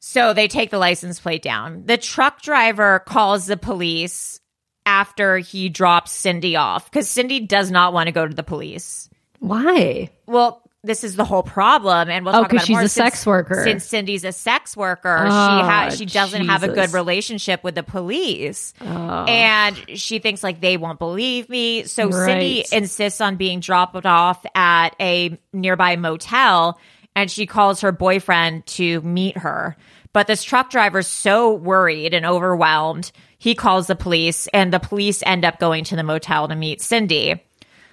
So 0.00 0.32
they 0.32 0.48
take 0.48 0.70
the 0.70 0.78
license 0.78 1.20
plate 1.20 1.42
down. 1.42 1.84
The 1.86 1.96
truck 1.96 2.42
driver 2.42 3.00
calls 3.00 3.46
the 3.46 3.56
police 3.56 4.40
after 4.86 5.38
he 5.38 5.68
drops 5.68 6.12
Cindy 6.12 6.56
off 6.56 6.90
because 6.90 7.08
Cindy 7.08 7.40
does 7.40 7.70
not 7.70 7.92
want 7.92 8.06
to 8.08 8.12
go 8.12 8.26
to 8.26 8.34
the 8.34 8.42
police. 8.42 9.08
Why? 9.38 10.10
Well, 10.26 10.62
this 10.82 11.04
is 11.04 11.14
the 11.14 11.24
whole 11.26 11.42
problem, 11.42 12.08
and 12.08 12.24
we'll 12.24 12.34
Oh, 12.34 12.42
talk 12.42 12.52
about 12.52 12.64
she's 12.64 12.74
more. 12.74 12.80
a 12.82 12.88
Since- 12.88 12.92
sex 13.12 13.26
worker. 13.26 13.62
Since 13.64 13.84
Cindy's 13.84 14.24
a 14.24 14.32
sex 14.32 14.74
worker, 14.76 15.18
she 15.26 15.30
Oh, 15.30 15.30
ha- 15.30 15.90
she 15.94 16.06
ah, 16.06 16.10
doesn't 16.10 16.46
have 16.48 16.62
a 16.62 16.68
good 16.68 16.94
relationship 16.94 17.62
with 17.62 17.74
the 17.74 17.82
police, 17.82 18.72
Oh. 18.80 19.24
and 19.24 19.76
she 19.96 20.20
thinks 20.20 20.42
like 20.42 20.60
they 20.62 20.78
won't 20.78 20.98
believe 20.98 21.50
me. 21.50 21.84
So 21.84 22.10
Cindy 22.10 22.64
insists 22.72 23.20
on 23.20 23.36
being 23.36 23.60
dropped 23.60 24.06
off 24.06 24.44
at 24.54 24.96
a 24.98 25.38
nearby 25.52 25.96
motel, 25.96 26.78
and 27.14 27.30
she 27.30 27.44
calls 27.44 27.82
her 27.82 27.92
boyfriend 27.92 28.64
to 28.66 29.02
meet 29.02 29.36
her. 29.36 29.76
But 30.12 30.26
this 30.26 30.42
truck 30.42 30.70
driver's 30.70 31.06
so 31.06 31.52
worried 31.52 32.14
and 32.14 32.26
overwhelmed, 32.26 33.12
he 33.38 33.54
calls 33.54 33.86
the 33.86 33.94
police, 33.96 34.48
and 34.48 34.72
the 34.72 34.80
police 34.80 35.22
end 35.24 35.44
up 35.44 35.58
going 35.60 35.84
to 35.84 35.96
the 35.96 36.02
motel 36.02 36.48
to 36.48 36.56
meet 36.56 36.80
Cindy. 36.80 37.42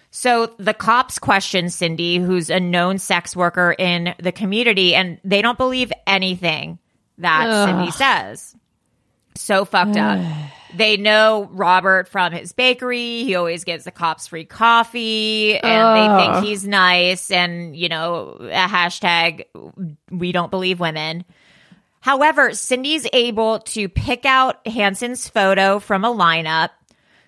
So 0.10 0.54
the 0.58 0.74
cops 0.74 1.20
question 1.20 1.70
Cindy, 1.70 2.18
who's 2.18 2.50
a 2.50 2.60
known 2.60 2.98
sex 2.98 3.36
worker 3.36 3.76
in 3.78 4.16
the 4.20 4.32
community, 4.32 4.96
and 4.96 5.20
they 5.24 5.42
don't 5.42 5.58
believe 5.58 5.92
anything 6.08 6.80
that 7.20 7.66
Cindy 7.66 7.92
says. 7.92 8.56
So 9.36 9.66
fucked 9.66 9.98
up. 9.98 10.20
They 10.76 10.98
know 10.98 11.48
Robert 11.54 12.10
from 12.10 12.34
his 12.34 12.52
bakery. 12.52 13.24
He 13.24 13.36
always 13.36 13.64
gives 13.64 13.86
the 13.86 13.92
cops 13.92 14.28
free 14.28 14.44
coffee, 14.44 15.58
and 15.58 15.98
they 15.98 16.26
think 16.26 16.46
he's 16.46 16.68
nice. 16.68 17.32
And 17.32 17.74
you 17.74 17.88
know, 17.88 18.36
a 18.42 18.68
hashtag 18.68 19.46
we 20.12 20.34
don't 20.34 20.52
believe 20.52 20.82
women. 20.82 21.24
However, 22.00 22.54
Cindy's 22.54 23.08
able 23.12 23.60
to 23.60 23.90
pick 23.90 24.26
out 24.26 24.66
Hansen's 24.68 25.28
photo 25.28 25.80
from 25.80 26.06
a 26.06 26.14
lineup 26.14 26.70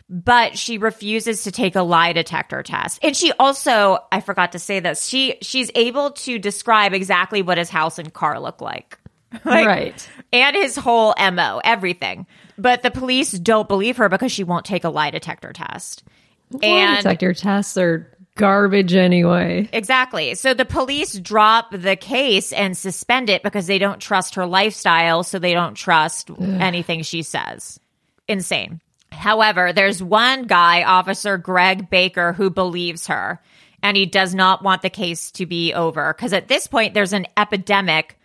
but 0.10 0.58
she 0.58 0.80
refuses 0.80 1.44
to 1.44 1.52
take 1.52 1.76
a 1.76 1.84
lie 1.84 2.14
detector 2.14 2.64
test. 2.64 3.00
And 3.04 3.16
she 3.16 3.32
also, 3.34 4.00
I 4.12 4.22
forgot 4.22 4.54
to 4.54 4.60
say 4.60 4.80
this, 4.80 5.06
she 5.06 5.38
she's 5.42 5.70
able 5.76 6.12
to 6.12 6.40
describe 6.40 6.94
exactly 6.94 7.44
what 7.44 7.60
his 7.60 7.70
house 7.70 8.00
and 8.00 8.12
car 8.12 8.40
look 8.40 8.60
like. 8.60 8.98
Like, 9.46 9.68
right. 9.68 10.10
And 10.34 10.56
his 10.56 10.76
whole 10.76 11.14
MO, 11.20 11.62
everything. 11.64 12.26
But 12.58 12.82
the 12.82 12.90
police 12.90 13.32
don't 13.32 13.68
believe 13.68 13.98
her 13.98 14.10
because 14.10 14.32
she 14.32 14.44
won't 14.44 14.66
take 14.66 14.84
a 14.86 14.90
lie 14.90 15.12
detector 15.12 15.54
test. 15.54 16.04
Lie 16.50 16.68
And 16.68 16.98
detector 16.98 17.36
tests 17.36 17.78
are 17.78 18.12
garbage 18.40 18.96
anyway. 18.96 19.70
Exactly. 19.74 20.34
So 20.36 20.54
the 20.54 20.66
police 20.66 21.14
drop 21.20 21.72
the 21.72 21.96
case 21.96 22.52
and 22.54 22.76
suspend 22.76 23.30
it 23.30 23.44
because 23.44 23.68
they 23.68 23.78
don't 23.78 24.00
trust 24.00 24.36
her 24.36 24.46
lifestyle, 24.48 25.24
so 25.24 25.38
they 25.38 25.54
don't 25.54 25.76
trust 25.76 26.32
anything 26.40 27.04
she 27.04 27.22
says. 27.22 27.80
Insane. 28.28 28.82
However, 29.12 29.74
there's 29.74 30.02
one 30.02 30.44
guy, 30.44 30.84
Officer 30.84 31.38
Greg 31.38 31.90
Baker, 31.90 32.32
who 32.34 32.50
believes 32.50 33.08
her, 33.08 33.42
and 33.84 33.98
he 33.98 34.06
does 34.06 34.34
not 34.34 34.64
want 34.64 34.82
the 34.82 34.90
case 34.90 35.32
to 35.32 35.46
be 35.46 35.74
over 35.74 36.14
because 36.14 36.32
at 36.34 36.48
this 36.48 36.68
point, 36.68 36.94
there's 36.94 37.14
an 37.14 37.28
epidemic 37.38 38.16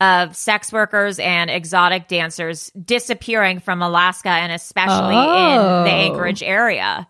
of 0.00 0.34
sex 0.34 0.72
workers 0.72 1.18
and 1.18 1.50
exotic 1.50 2.08
dancers 2.08 2.70
disappearing 2.82 3.60
from 3.60 3.82
Alaska 3.82 4.30
and 4.30 4.50
especially 4.50 5.14
in 5.14 5.58
Oh. 5.58 5.84
the 5.84 5.90
Anchorage 5.90 6.42
area. 6.42 7.06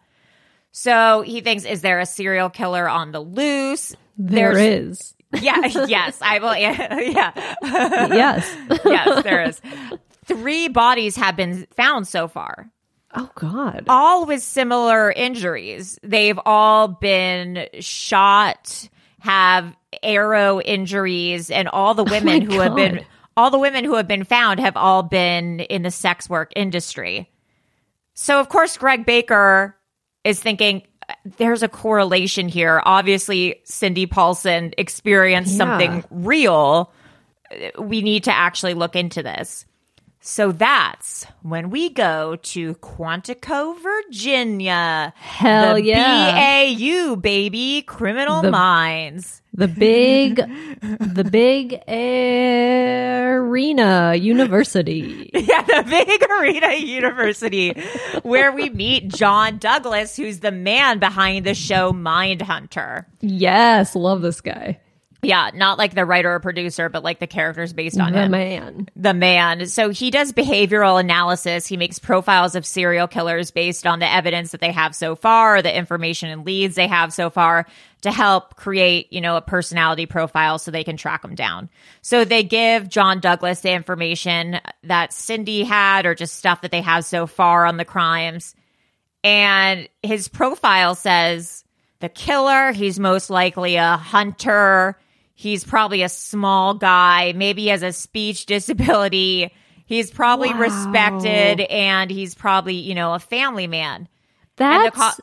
So 0.72 1.22
he 1.22 1.40
thinks, 1.40 1.64
is 1.64 1.80
there 1.82 1.98
a 2.00 2.06
serial 2.06 2.48
killer 2.50 2.88
on 2.88 3.12
the 3.12 3.20
loose? 3.20 3.94
There 4.16 4.54
There's- 4.54 5.00
is. 5.00 5.14
Yeah, 5.40 5.64
yes, 5.86 6.18
I 6.20 6.40
will. 6.40 6.56
Yeah, 6.56 6.98
yeah, 6.98 7.32
yes. 8.12 8.56
yes, 8.84 9.22
there 9.22 9.44
is. 9.44 9.60
Three 10.24 10.66
bodies 10.66 11.14
have 11.14 11.36
been 11.36 11.68
found 11.76 12.08
so 12.08 12.26
far, 12.26 12.68
oh 13.14 13.30
God. 13.36 13.84
all 13.88 14.26
with 14.26 14.42
similar 14.42 15.08
injuries. 15.12 16.00
They've 16.02 16.38
all 16.44 16.88
been 16.88 17.68
shot, 17.78 18.88
have 19.20 19.72
arrow 20.02 20.60
injuries, 20.60 21.48
and 21.48 21.68
all 21.68 21.94
the 21.94 22.04
oh 22.04 22.10
women 22.10 22.50
Oh 22.50 22.54
who 22.54 22.60
have 22.62 22.74
been 22.74 23.04
all 23.36 23.50
the 23.50 23.58
women 23.60 23.84
who 23.84 23.94
have 23.94 24.08
been 24.08 24.24
found 24.24 24.58
have 24.58 24.76
all 24.76 25.04
been 25.04 25.60
in 25.60 25.82
the 25.82 25.92
sex 25.92 26.28
work 26.28 26.50
industry. 26.56 27.30
So 28.14 28.40
of 28.40 28.48
course 28.48 28.76
Greg 28.76 29.06
Baker 29.06 29.76
is 30.24 30.40
thinking 30.40 30.82
there's 31.38 31.62
a 31.62 31.68
correlation 31.68 32.48
here. 32.48 32.80
Obviously 32.84 33.60
Cindy 33.64 34.06
Paulson 34.06 34.72
experienced 34.78 35.52
Yeah. 35.52 35.58
something 35.58 36.04
real. 36.10 36.92
We 37.78 38.02
need 38.02 38.24
to 38.24 38.32
actually 38.32 38.74
look 38.74 38.94
into 38.94 39.22
this. 39.22 39.66
So 40.22 40.52
that's 40.52 41.24
when 41.42 41.70
we 41.70 41.88
go 41.88 42.36
to 42.36 42.74
Quantico, 42.74 43.74
Virginia. 43.80 45.14
Hell 45.16 45.76
the 45.76 45.82
yeah. 45.82 46.74
BAU, 46.76 47.16
baby, 47.16 47.82
Criminal 47.82 48.42
The- 48.42 48.50
Minds. 48.50 49.40
The 49.52 49.66
big, 49.66 50.36
the 50.80 51.24
big 51.28 51.82
arena 53.10 54.14
university. 54.14 55.30
Yeah, 55.40 55.62
the 55.62 55.82
Big 55.88 56.22
Arena 56.30 56.74
University, 56.74 57.72
where 58.22 58.52
we 58.52 58.70
meet 58.70 59.08
John 59.08 59.58
Douglas, 59.58 60.14
who's 60.16 60.38
the 60.40 60.52
man 60.52 60.98
behind 61.00 61.44
the 61.46 61.54
show 61.54 61.92
Mindhunter. 61.92 63.06
Yes, 63.20 63.96
love 63.96 64.22
this 64.22 64.40
guy. 64.40 64.78
Yeah, 65.22 65.50
not 65.54 65.76
like 65.76 65.94
the 65.94 66.06
writer 66.06 66.32
or 66.32 66.40
producer, 66.40 66.88
but 66.88 67.04
like 67.04 67.18
the 67.18 67.26
characters 67.26 67.74
based 67.74 68.00
on 68.00 68.12
The 68.14 68.22
him. 68.22 68.30
man. 68.30 68.88
the 68.96 69.12
man. 69.12 69.66
So 69.66 69.90
he 69.90 70.10
does 70.10 70.32
behavioral 70.32 70.98
analysis. 70.98 71.66
He 71.66 71.76
makes 71.76 71.98
profiles 71.98 72.54
of 72.54 72.64
serial 72.64 73.06
killers 73.06 73.50
based 73.50 73.86
on 73.86 73.98
the 73.98 74.10
evidence 74.10 74.52
that 74.52 74.62
they 74.62 74.72
have 74.72 74.94
so 74.94 75.14
far, 75.16 75.60
the 75.60 75.76
information 75.76 76.30
and 76.30 76.46
leads 76.46 76.74
they 76.74 76.86
have 76.86 77.12
so 77.12 77.28
far 77.28 77.66
to 78.00 78.10
help 78.10 78.56
create, 78.56 79.12
you 79.12 79.20
know, 79.20 79.36
a 79.36 79.42
personality 79.42 80.06
profile 80.06 80.58
so 80.58 80.70
they 80.70 80.84
can 80.84 80.96
track 80.96 81.20
them 81.20 81.34
down. 81.34 81.68
So 82.00 82.24
they 82.24 82.42
give 82.42 82.88
John 82.88 83.20
Douglas 83.20 83.60
the 83.60 83.72
information 83.72 84.58
that 84.84 85.12
Cindy 85.12 85.64
had 85.64 86.06
or 86.06 86.14
just 86.14 86.36
stuff 86.36 86.62
that 86.62 86.70
they 86.70 86.80
have 86.80 87.04
so 87.04 87.26
far 87.26 87.66
on 87.66 87.76
the 87.76 87.84
crimes. 87.84 88.54
And 89.22 89.86
his 90.02 90.28
profile 90.28 90.94
says 90.94 91.62
the 91.98 92.08
killer, 92.08 92.72
he's 92.72 92.98
most 92.98 93.28
likely 93.28 93.76
a 93.76 93.98
hunter. 93.98 94.96
He's 95.40 95.64
probably 95.64 96.02
a 96.02 96.10
small 96.10 96.74
guy. 96.74 97.32
Maybe 97.34 97.62
he 97.62 97.68
has 97.68 97.82
a 97.82 97.94
speech 97.94 98.44
disability. 98.44 99.50
He's 99.86 100.10
probably 100.10 100.50
Wow. 100.52 100.60
respected 100.60 101.60
and 101.62 102.10
he's 102.10 102.34
probably, 102.34 102.74
you 102.74 102.94
know, 102.94 103.14
a 103.14 103.18
family 103.18 103.66
man. 103.66 104.06
That's 104.56 104.94
co- 104.94 105.22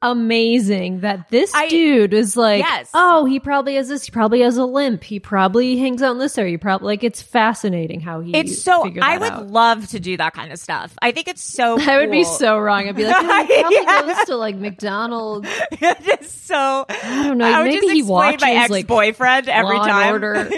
amazing 0.00 1.00
that 1.00 1.28
this 1.28 1.52
I- 1.54 1.68
dude 1.68 2.14
is 2.14 2.36
like, 2.36 2.60
Yes. 2.62 2.90
oh, 2.94 3.24
he 3.24 3.40
probably 3.40 3.74
has 3.74 3.88
this. 3.88 4.04
He 4.04 4.10
probably 4.12 4.40
has 4.42 4.56
a 4.56 4.64
limp. 4.64 5.02
He 5.02 5.18
probably 5.20 5.76
hangs 5.78 6.02
out 6.02 6.12
in 6.12 6.18
this 6.18 6.38
area. 6.38 6.52
He 6.52 6.56
probably 6.56 6.86
like 6.86 7.04
it's 7.04 7.20
fascinating 7.20 8.00
how 8.00 8.20
he. 8.20 8.34
It's 8.36 8.62
so, 8.62 8.90
I 9.02 9.18
would 9.18 9.30
out. 9.30 9.46
love 9.48 9.88
to 9.88 10.00
do 10.00 10.16
that 10.16 10.34
kind 10.34 10.52
of 10.52 10.58
stuff. 10.58 10.94
I 11.02 11.10
think 11.12 11.28
it's 11.28 11.42
so 11.42 11.78
I 11.80 11.98
would 11.98 12.10
be 12.10 12.24
so 12.24 12.58
wrong. 12.58 12.88
I'd 12.88 12.96
be 12.96 13.04
like, 13.04 13.16
oh, 13.18 13.44
he 13.46 13.60
probably 13.60 13.76
Yeah. 13.82 14.02
goes 14.16 14.24
to 14.26 14.36
like 14.36 14.56
McDonald's. 14.56 15.48
just 15.80 16.46
so 16.46 16.86
I 16.88 17.22
don't 17.26 17.38
know. 17.38 17.44
I 17.46 17.64
maybe 17.64 17.76
just 17.80 17.92
he 17.92 18.02
watches 18.02 18.40
my 18.42 18.50
ex-boyfriend 18.52 19.48
every 19.48 19.76
Law 19.76 19.82
and 19.84 19.90
time. 19.90 20.12
Order. 20.12 20.50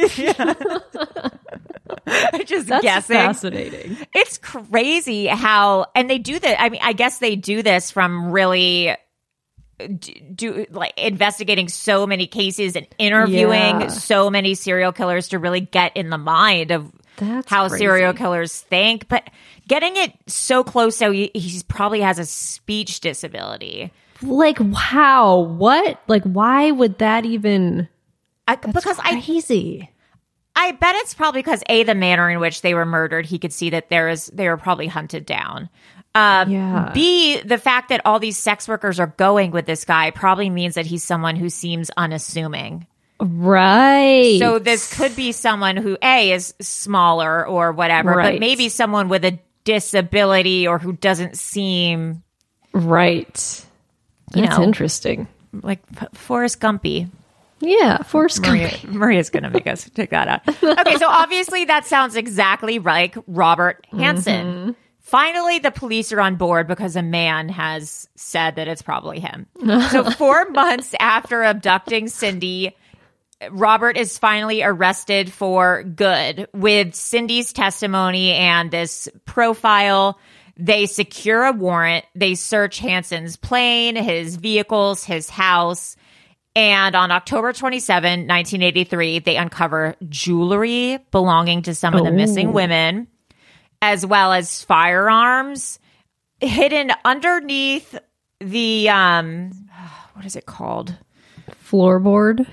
just 2.47 2.67
That's 2.69 2.83
guessing. 2.83 3.17
fascinating. 3.17 3.97
It's 4.15 4.39
crazy 4.39 5.27
how, 5.27 5.87
and 5.95 6.09
they 6.11 6.19
do 6.19 6.39
that. 6.39 6.61
I 6.61 6.69
mean, 6.69 6.81
I 6.83 6.93
guess 6.93 7.19
they 7.19 7.37
do 7.37 7.63
this 7.63 7.91
from 7.91 8.31
really 8.33 8.95
do, 9.89 10.13
do 10.35 10.67
like 10.71 10.93
investigating 10.99 11.69
so 11.69 12.07
many 12.07 12.27
cases 12.27 12.77
and 12.77 12.87
interviewing 12.99 13.81
Yeah. 13.81 13.89
so 13.89 14.31
many 14.31 14.55
serial 14.55 14.93
killers 14.93 15.29
to 15.29 15.39
really 15.39 15.61
get 15.61 15.97
in 15.97 16.11
the 16.11 16.19
mind 16.19 16.71
of 16.71 16.91
That's 17.17 17.49
how 17.51 17.69
crazy. 17.69 17.85
serial 17.85 18.13
killers 18.13 18.61
think. 18.61 19.09
But 19.09 19.29
getting 19.69 19.97
it 19.97 20.13
so 20.27 20.65
close, 20.65 20.97
so 20.97 21.11
he, 21.11 21.31
he 21.35 21.63
probably 21.69 22.01
has 22.01 22.19
a 22.19 22.25
speech 22.25 23.01
disability. 23.01 23.93
Like 24.23 24.59
wow 24.61 25.39
What? 25.39 26.01
Like 26.09 26.25
why 26.25 26.71
would 26.71 26.99
that 26.99 27.25
even? 27.25 27.89
I, 28.49 28.57
because 28.57 28.99
I 28.99 29.13
Crazy. 29.23 29.91
I 30.57 30.73
bet 30.73 30.95
it's 30.97 31.15
probably 31.15 31.41
because 31.41 31.63
a 31.69 31.85
the 31.85 31.95
manner 31.95 32.29
in 32.29 32.41
which 32.41 32.61
they 32.63 32.75
were 32.75 32.85
murdered, 32.85 33.25
he 33.25 33.39
could 33.39 33.53
see 33.53 33.71
that 33.71 33.89
there 33.89 34.09
is 34.09 34.27
they 34.27 34.49
were 34.49 34.57
probably 34.57 34.89
hunted 34.89 35.25
down. 35.25 35.71
Um, 36.15 36.51
Yeah. 36.51 36.91
B 36.93 37.41
the 37.41 37.59
fact 37.59 37.91
that 37.91 38.01
all 38.05 38.19
these 38.19 38.37
sex 38.39 38.67
workers 38.67 38.99
are 38.99 39.15
going 39.17 39.51
with 39.53 39.67
this 39.67 39.85
guy 39.85 40.11
probably 40.11 40.51
means 40.51 40.75
that 40.75 40.87
he's 40.87 41.05
someone 41.05 41.37
who 41.37 41.49
seems 41.49 41.91
unassuming. 41.97 42.87
Right. 43.21 44.39
So 44.39 44.59
this 44.59 44.97
could 44.97 45.15
be 45.15 45.33
someone 45.33 45.77
who 45.77 45.97
a 46.03 46.33
is 46.33 46.55
smaller 46.61 47.47
or 47.47 47.73
whatever, 47.73 48.11
Right. 48.13 48.33
but 48.35 48.41
maybe 48.41 48.69
someone 48.69 49.09
with 49.09 49.25
a 49.25 49.39
disability 49.65 50.67
or 50.67 50.79
who 50.79 50.93
doesn't 50.95 51.37
seem 51.37 52.23
right. 52.73 53.65
You 54.35 54.43
That's 54.43 54.59
know. 54.59 54.65
interesting. 54.65 55.29
like 55.63 55.81
Forrest 56.15 56.61
Gumpy. 56.61 57.09
Yeah, 57.61 58.03
Forrest 58.05 58.41
Maria, 58.41 58.71
Gump. 58.71 58.85
Maria's 58.95 59.29
going 59.31 59.43
to 59.43 59.51
make 59.51 59.67
us 59.67 59.89
take 59.95 60.11
that 60.11 60.29
out. 60.29 60.49
Okay, 60.49 60.97
so 60.97 61.07
obviously 61.09 61.67
that 61.67 61.87
sounds 61.87 62.17
exactly 62.17 62.79
like 62.79 63.17
Robert 63.27 63.87
Hansen. 63.91 64.77
Finally, 65.11 65.59
the 65.59 65.73
police 65.73 66.13
are 66.13 66.21
on 66.21 66.37
board 66.37 66.69
because 66.69 66.95
a 66.95 67.03
man 67.03 67.49
has 67.49 68.09
said 68.15 68.55
that 68.55 68.69
it's 68.69 68.81
probably 68.81 69.19
him. 69.19 69.45
so, 69.91 70.09
four 70.17 70.49
months 70.51 70.95
after 71.01 71.43
abducting 71.43 72.07
Cindy, 72.07 72.77
Robert 73.51 73.97
is 73.97 74.19
finally 74.19 74.63
arrested 74.63 75.33
for 75.33 75.83
good. 75.83 76.47
With 76.55 76.95
Cindy's 76.95 77.53
testimony 77.53 78.31
and 78.31 78.71
this 78.71 79.09
profile, 79.25 80.17
they 80.57 80.87
secure 80.87 81.43
a 81.43 81.53
warrant. 81.53 82.05
They 82.15 82.37
search 82.37 82.79
Hansen's 82.79 83.37
plane, 83.37 83.97
his 83.97 84.37
vehicles, 84.37 85.03
his 85.03 85.29
house. 85.29 85.97
And 86.55 86.95
on 86.95 87.11
October 87.11 87.53
27, 87.53 88.29
1983, 88.29 89.19
they 89.19 89.37
uncover 89.37 89.97
jewelry 90.09 90.99
belonging 91.11 91.63
to 91.63 91.75
some 91.75 91.95
of 91.95 92.05
the 92.05 92.13
missing 92.13 92.53
women, 92.53 93.09
as 93.83 94.05
well 94.05 94.33
as 94.33 94.65
firearms 94.65 95.79
hidden 96.41 96.91
underneath 97.05 97.99
the, 98.41 98.89
um, 98.89 99.53
what 100.15 100.25
is 100.25 100.37
it 100.37 100.47
called? 100.47 100.97
Floorboard. 101.69 102.47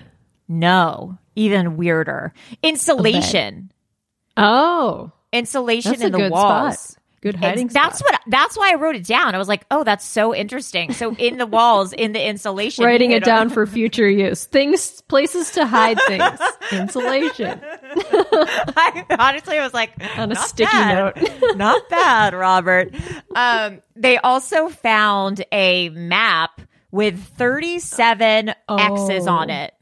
No, 0.48 1.18
even 1.36 1.78
weirder. 1.78 2.34
Insulation. 2.64 3.72
Oh, 4.38 5.12
Insulation 5.34 6.02
in 6.02 6.12
the 6.12 6.30
walls. 6.30 6.80
spot. 6.80 6.97
Good 7.20 7.36
hiding 7.36 7.66
It's- 7.68 7.74
that's 7.74 8.00
what 8.02 8.20
that's 8.28 8.56
why 8.56 8.72
I 8.72 8.76
wrote 8.76 8.96
it 8.96 9.04
down. 9.06 9.34
I 9.34 9.40
was 9.40 9.48
like, 9.48 9.66
"Oh, 9.72 9.84
that's 9.84 10.06
so 10.06 10.36
interesting." 10.36 10.94
So 10.94 11.16
in 11.16 11.38
the 11.40 11.48
walls, 11.48 11.92
in 11.92 12.12
the 12.12 12.24
insulation, 12.24 12.86
Writing 12.86 13.12
it 13.12 13.24
down 13.24 13.50
for 13.50 13.66
future 13.66 14.08
use. 14.08 14.46
Things, 14.46 15.02
places 15.02 15.52
to 15.54 15.66
hide 15.66 15.98
things. 16.06 16.40
Insulation. 16.72 17.60
I, 17.64 19.06
honestly, 19.18 19.58
I 19.58 19.64
was 19.64 19.74
like, 19.74 19.92
On 20.18 20.32
a 20.32 20.36
sticky 20.36 20.70
bad. 20.72 21.32
not 21.56 21.90
bad, 21.90 22.34
Robert. 22.36 22.94
Um, 23.36 23.82
they 23.96 24.18
also 24.20 24.70
found 24.70 25.44
a 25.52 25.90
map 25.90 26.62
with 26.92 27.20
37 27.20 28.50
X's 28.50 29.28
Oh. 29.28 29.32
on 29.32 29.50
it, 29.50 29.74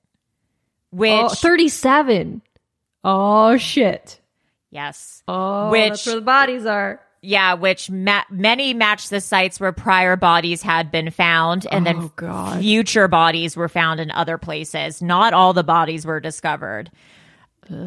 which 0.92 1.12
Oh, 1.12 1.28
37. 1.30 2.42
Oh, 3.04 3.58
shit. 3.58 4.20
yes, 4.72 5.22
Oh, 5.28 5.70
Which- 5.70 5.90
that's 5.90 6.06
where 6.08 6.16
the 6.16 6.22
bodies 6.22 6.66
are. 6.66 7.02
Yeah, 7.26 7.54
which 7.56 7.90
ma- 7.90 8.24
many 8.30 8.74
match 8.74 9.10
the 9.10 9.20
sites 9.22 9.60
where 9.60 9.72
prior 9.72 10.16
bodies 10.16 10.62
had 10.62 10.92
been 10.92 11.10
found, 11.12 11.66
and 11.72 11.88
Oh, 11.88 11.92
then 11.94 12.12
God. 12.16 12.60
future 12.62 13.08
bodies 13.08 13.58
were 13.58 13.70
found 13.70 14.00
in 14.00 14.12
other 14.12 14.38
places. 14.38 15.02
Not 15.02 15.34
all 15.34 15.54
the 15.54 15.64
bodies 15.64 16.06
were 16.06 16.20
discovered. 16.20 16.92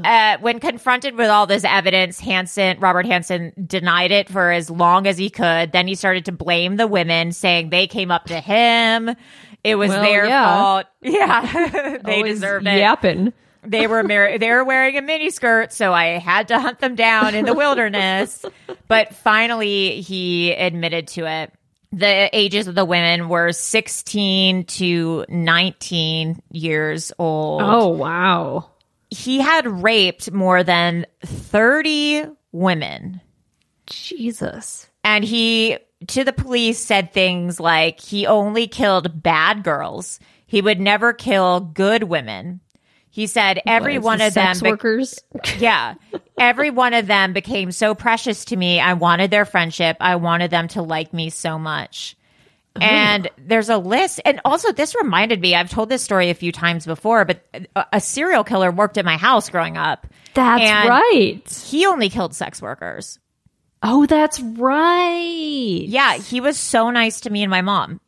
Uh, 0.04 0.36
when 0.40 0.58
confronted 0.58 1.14
with 1.14 1.28
all 1.28 1.46
this 1.46 1.62
evidence, 1.64 2.18
Hansen, 2.18 2.80
Robert 2.80 3.06
Hansen 3.06 3.52
denied 3.64 4.10
it 4.10 4.28
for 4.28 4.50
as 4.50 4.68
long 4.68 5.06
as 5.06 5.16
he 5.16 5.30
could. 5.30 5.70
Then 5.70 5.86
he 5.86 5.94
started 5.94 6.24
to 6.24 6.32
blame 6.32 6.76
the 6.78 6.88
women, 6.88 7.30
saying 7.30 7.70
they 7.70 7.86
came 7.86 8.10
up 8.10 8.24
to 8.24 8.40
him. 8.40 9.14
It 9.62 9.76
was 9.76 9.90
Well, 9.90 10.02
their 10.02 10.26
yeah. 10.26 10.56
fault. 10.56 10.86
Yeah, 11.02 11.98
they 12.04 12.16
Always 12.16 12.34
deserved 12.40 12.66
it 12.66 12.78
Yapping. 12.78 13.32
they 13.62 13.86
were 13.86 14.02
mar- 14.02 14.36
they 14.38 14.50
were 14.50 14.64
wearing 14.64 14.96
a 14.96 15.02
mini 15.02 15.30
skirt, 15.30 15.72
so 15.72 15.92
I 15.92 16.18
had 16.18 16.48
to 16.48 16.58
hunt 16.58 16.80
them 16.80 16.96
down 16.96 17.36
in 17.36 17.44
the 17.44 17.54
wilderness. 17.62 18.44
But 18.88 19.14
finally, 19.14 20.00
he 20.00 20.52
admitted 20.52 21.08
to 21.08 21.26
it. 21.26 21.52
The 21.92 22.28
ages 22.36 22.66
of 22.66 22.74
the 22.74 22.84
women 22.84 23.28
were 23.28 23.52
16 23.52 24.64
to 24.64 25.24
19 25.28 26.42
years 26.50 27.12
old. 27.18 27.62
Oh, 27.62 27.88
wow. 27.88 28.70
He 29.10 29.40
had 29.40 29.66
raped 29.66 30.30
more 30.32 30.62
than 30.62 31.06
30 31.24 32.26
women. 32.52 33.20
Jesus. 33.86 34.86
And 35.02 35.24
he, 35.24 35.78
to 36.08 36.24
the 36.24 36.32
police, 36.32 36.78
said 36.78 37.12
things 37.12 37.58
like 37.58 38.00
he 38.00 38.26
only 38.26 38.66
killed 38.66 39.22
bad 39.22 39.64
girls. 39.64 40.20
He 40.46 40.60
would 40.60 40.80
never 40.80 41.12
kill 41.12 41.60
good 41.60 42.02
women. 42.02 42.60
He 43.18 43.26
said 43.26 43.60
every 43.66 43.98
What, 43.98 44.04
one 44.04 44.18
the 44.18 44.26
of 44.28 44.34
them 44.34 44.54
sex 44.54 44.62
bec- 44.62 44.70
workers. 44.70 45.18
yeah. 45.58 45.94
Every 46.38 46.70
one 46.70 46.94
of 46.94 47.08
them 47.08 47.32
became 47.32 47.72
so 47.72 47.96
precious 47.96 48.44
to 48.44 48.56
me. 48.56 48.78
I 48.78 48.92
wanted 48.92 49.32
their 49.32 49.44
friendship. 49.44 49.96
I 49.98 50.14
wanted 50.14 50.52
them 50.52 50.68
to 50.68 50.82
like 50.82 51.12
me 51.12 51.28
so 51.30 51.58
much. 51.58 52.16
And 52.80 53.28
there's 53.36 53.70
a 53.70 53.76
list. 53.76 54.20
And 54.24 54.40
also, 54.44 54.70
this 54.70 54.94
reminded 54.94 55.40
me 55.40 55.56
I've 55.56 55.68
told 55.68 55.88
this 55.88 56.00
story 56.00 56.30
a 56.30 56.34
few 56.34 56.52
times 56.52 56.86
before, 56.86 57.24
but 57.24 57.42
a, 57.74 57.86
a 57.94 58.00
serial 58.00 58.44
killer 58.44 58.70
worked 58.70 58.98
at 58.98 59.04
my 59.04 59.16
house 59.16 59.50
growing 59.50 59.76
up. 59.76 60.06
That's 60.34 60.88
right. 60.88 61.64
He 61.66 61.86
only 61.86 62.10
killed 62.10 62.36
sex 62.36 62.62
workers. 62.62 63.18
Oh, 63.82 64.06
that's 64.06 64.38
right. 64.38 65.82
Yeah. 65.84 66.18
He 66.18 66.40
was 66.40 66.56
so 66.56 66.90
nice 66.90 67.22
to 67.22 67.30
me 67.30 67.42
and 67.42 67.50
my 67.50 67.62
mom. 67.62 68.00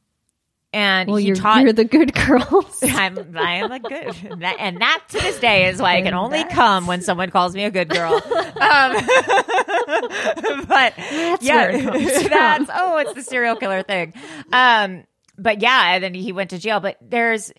And 0.73 1.09
Well, 1.09 1.17
he 1.17 1.27
you're, 1.27 1.37
taught. 1.37 1.63
you're 1.63 1.73
the 1.73 1.85
good 1.85 2.15
girls. 2.15 2.79
I'm, 2.83 3.37
I 3.37 3.55
am 3.57 3.73
a 3.73 3.81
good, 3.81 4.15
that, 4.41 4.57
and 4.61 4.81
that 4.81 5.03
to 5.09 5.19
this 5.19 5.41
day 5.41 5.69
is 5.69 5.83
why 5.83 5.97
I 5.97 6.03
can 6.03 6.15
only 6.15 6.45
come 6.45 6.87
when 6.87 7.03
someone 7.03 7.31
calls 7.31 7.55
me 7.57 7.65
a 7.65 7.71
good 7.71 7.89
girl. 7.89 8.21
Um, 8.61 8.93
but 10.69 10.95
yeah, 11.41 11.81
comes 11.81 12.13
from. 12.13 12.31
that's 12.31 12.71
oh, 12.75 12.99
it's 12.99 13.15
the 13.15 13.23
serial 13.23 13.57
killer 13.57 13.83
thing. 13.83 14.13
Um, 14.53 15.05
but 15.39 15.63
yeah, 15.63 15.95
and 15.95 16.05
then 16.05 16.13
he 16.15 16.31
went 16.33 16.51
to 16.51 16.59
jail. 16.59 16.79
But 16.81 16.99
there's, 17.01 17.53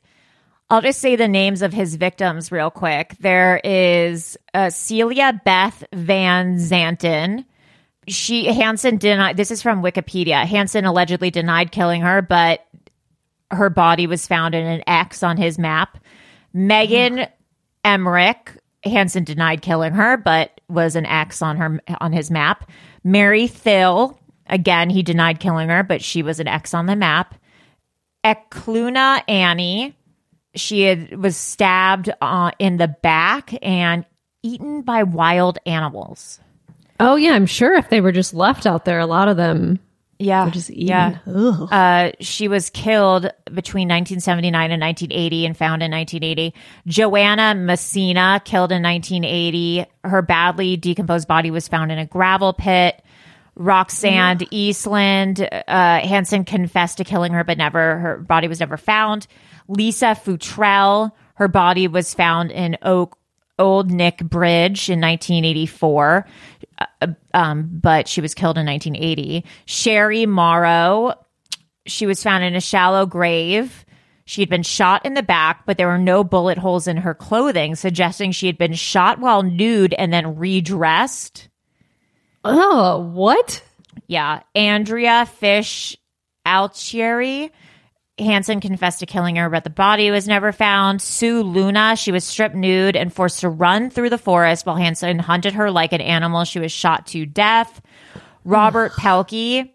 I'll 0.69 0.81
just 0.81 0.99
say 0.99 1.15
the 1.15 1.27
names 1.27 1.63
of 1.63 1.73
his 1.73 1.95
victims 1.95 2.51
real 2.51 2.69
quick. 2.69 3.15
There 3.19 3.59
is 3.63 4.37
uh, 4.53 4.69
Celia 4.69 5.41
Beth 5.43 5.83
Van 5.91 6.57
Zanten. 6.57 7.45
She 8.07 8.45
Hansen 8.45 8.97
denied. 8.97 9.37
This 9.37 9.49
is 9.51 9.61
from 9.61 9.81
Wikipedia. 9.81 10.45
Hansen 10.45 10.85
allegedly 10.85 11.31
denied 11.31 11.71
killing 11.71 12.01
her, 12.01 12.21
but 12.21 12.65
her 13.51 13.69
body 13.69 14.07
was 14.07 14.27
found 14.27 14.55
in 14.55 14.65
an 14.65 14.83
X 14.87 15.23
on 15.23 15.37
his 15.37 15.59
map. 15.59 15.97
Megan 16.53 17.27
Emerick, 17.85 18.57
Hansen 18.83 19.23
denied 19.23 19.61
killing 19.61 19.93
her, 19.93 20.17
but 20.17 20.59
was 20.67 20.95
an 20.95 21.05
X 21.05 21.41
on 21.41 21.57
her 21.57 21.79
on 21.99 22.13
his 22.13 22.31
map. 22.31 22.69
Mary 23.03 23.47
Thill, 23.47 24.19
again, 24.47 24.89
he 24.89 25.03
denied 25.03 25.39
killing 25.39 25.69
her, 25.69 25.83
but 25.83 26.01
she 26.01 26.23
was 26.23 26.39
an 26.39 26.47
X 26.47 26.73
on 26.73 26.85
the 26.85 26.95
map. 26.95 27.35
Eklutna 28.23 29.23
Annie, 29.27 29.95
she 30.55 30.81
had, 30.83 31.17
was 31.17 31.35
stabbed 31.35 32.11
uh, 32.21 32.51
in 32.59 32.77
the 32.77 32.87
back 32.87 33.53
and 33.61 34.05
eaten 34.43 34.81
by 34.81 35.03
wild 35.03 35.57
animals. 35.65 36.39
Oh, 36.99 37.15
yeah. 37.15 37.31
I'm 37.31 37.47
sure 37.47 37.73
if 37.73 37.89
they 37.89 38.01
were 38.01 38.11
just 38.11 38.33
left 38.33 38.65
out 38.67 38.85
there, 38.85 38.99
a 38.99 39.07
lot 39.07 39.27
of 39.27 39.37
them 39.37 39.79
Yeah, 40.21 40.49
just 40.49 40.69
eaten. 40.69 40.87
yeah. 40.87 41.17
Uh, 41.25 42.11
she 42.19 42.47
was 42.47 42.69
killed 42.69 43.23
between 43.45 43.87
1979 43.87 44.71
and 44.71 44.81
1980 44.81 45.45
and 45.45 45.57
found 45.57 45.83
in 45.83 45.91
1980. 45.91 46.53
Joanna 46.87 47.55
Messina 47.55 48.41
killed 48.43 48.71
in 48.71 48.83
1980. 48.83 49.85
Her 50.03 50.21
badly 50.21 50.77
decomposed 50.77 51.27
body 51.27 51.51
was 51.51 51.67
found 51.67 51.91
in 51.91 51.97
a 51.97 52.05
gravel 52.05 52.53
pit. 52.53 53.01
Roxanne 53.55 54.39
Easland, 54.39 55.41
uh, 55.67 55.99
Hansen 55.99 56.45
confessed 56.45 56.97
to 56.97 57.03
killing 57.03 57.33
her, 57.33 57.43
but 57.43 57.57
never, 57.57 57.97
her 57.99 58.17
body 58.17 58.47
was 58.47 58.59
never 58.59 58.77
found. 58.77 59.27
Lisa 59.67 60.15
Futrell, 60.15 61.11
her 61.35 61.47
body 61.47 61.87
was 61.87 62.13
found 62.13 62.51
in 62.51 62.77
Oak, 62.81 63.17
Old 63.59 63.89
Knik 63.89 64.27
Bridge 64.27 64.89
in 64.89 64.99
1984 64.99 66.25
um, 67.33 67.69
but 67.71 68.07
she 68.07 68.21
was 68.21 68.33
killed 68.33 68.57
in 68.57 68.65
1980. 68.65 69.45
Sherry 69.65 70.25
Morrow, 70.25 71.13
she 71.85 72.05
was 72.05 72.23
found 72.23 72.43
in 72.43 72.55
a 72.55 72.61
shallow 72.61 73.05
grave. 73.05 73.85
She 74.25 74.41
had 74.41 74.49
been 74.49 74.63
shot 74.63 75.05
in 75.05 75.13
the 75.13 75.23
back, 75.23 75.65
but 75.65 75.77
there 75.77 75.87
were 75.87 75.97
no 75.97 76.23
bullet 76.23 76.57
holes 76.57 76.87
in 76.87 76.97
her 76.97 77.13
clothing, 77.13 77.75
suggesting 77.75 78.31
she 78.31 78.47
had 78.47 78.57
been 78.57 78.73
shot 78.73 79.19
while 79.19 79.43
nude 79.43 79.93
and 79.93 80.13
then 80.13 80.37
redressed. 80.37 81.49
Oh, 82.43 82.99
what? 82.99 83.63
Yeah. 84.07 84.41
Andrea 84.55 85.25
Fish 85.25 85.97
Altiery. 86.45 87.51
Hansen 88.21 88.59
confessed 88.61 88.99
to 88.99 89.05
killing 89.05 89.35
her, 89.35 89.49
but 89.49 89.63
the 89.63 89.69
body 89.69 90.11
was 90.11 90.27
never 90.27 90.51
found. 90.51 91.01
Sue 91.01 91.41
Luna, 91.43 91.95
she 91.95 92.11
was 92.11 92.23
stripped 92.23 92.55
nude 92.55 92.95
and 92.95 93.13
forced 93.13 93.41
to 93.41 93.49
run 93.49 93.89
through 93.89 94.09
the 94.09 94.17
forest 94.17 94.65
while 94.65 94.75
Hansen 94.75 95.19
hunted 95.19 95.53
her 95.53 95.71
like 95.71 95.91
an 95.93 96.01
animal. 96.01 96.43
She 96.43 96.59
was 96.59 96.71
shot 96.71 97.07
to 97.07 97.25
death. 97.25 97.81
Robert 98.45 98.93
Pelkey, 98.93 99.71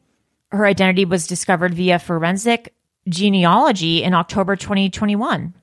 her 0.52 0.64
identity 0.66 1.04
was 1.04 1.26
discovered 1.26 1.74
via 1.74 1.98
forensic 1.98 2.72
genealogy 3.08 4.02
in 4.02 4.14
October 4.14 4.56
2021. 4.56 5.54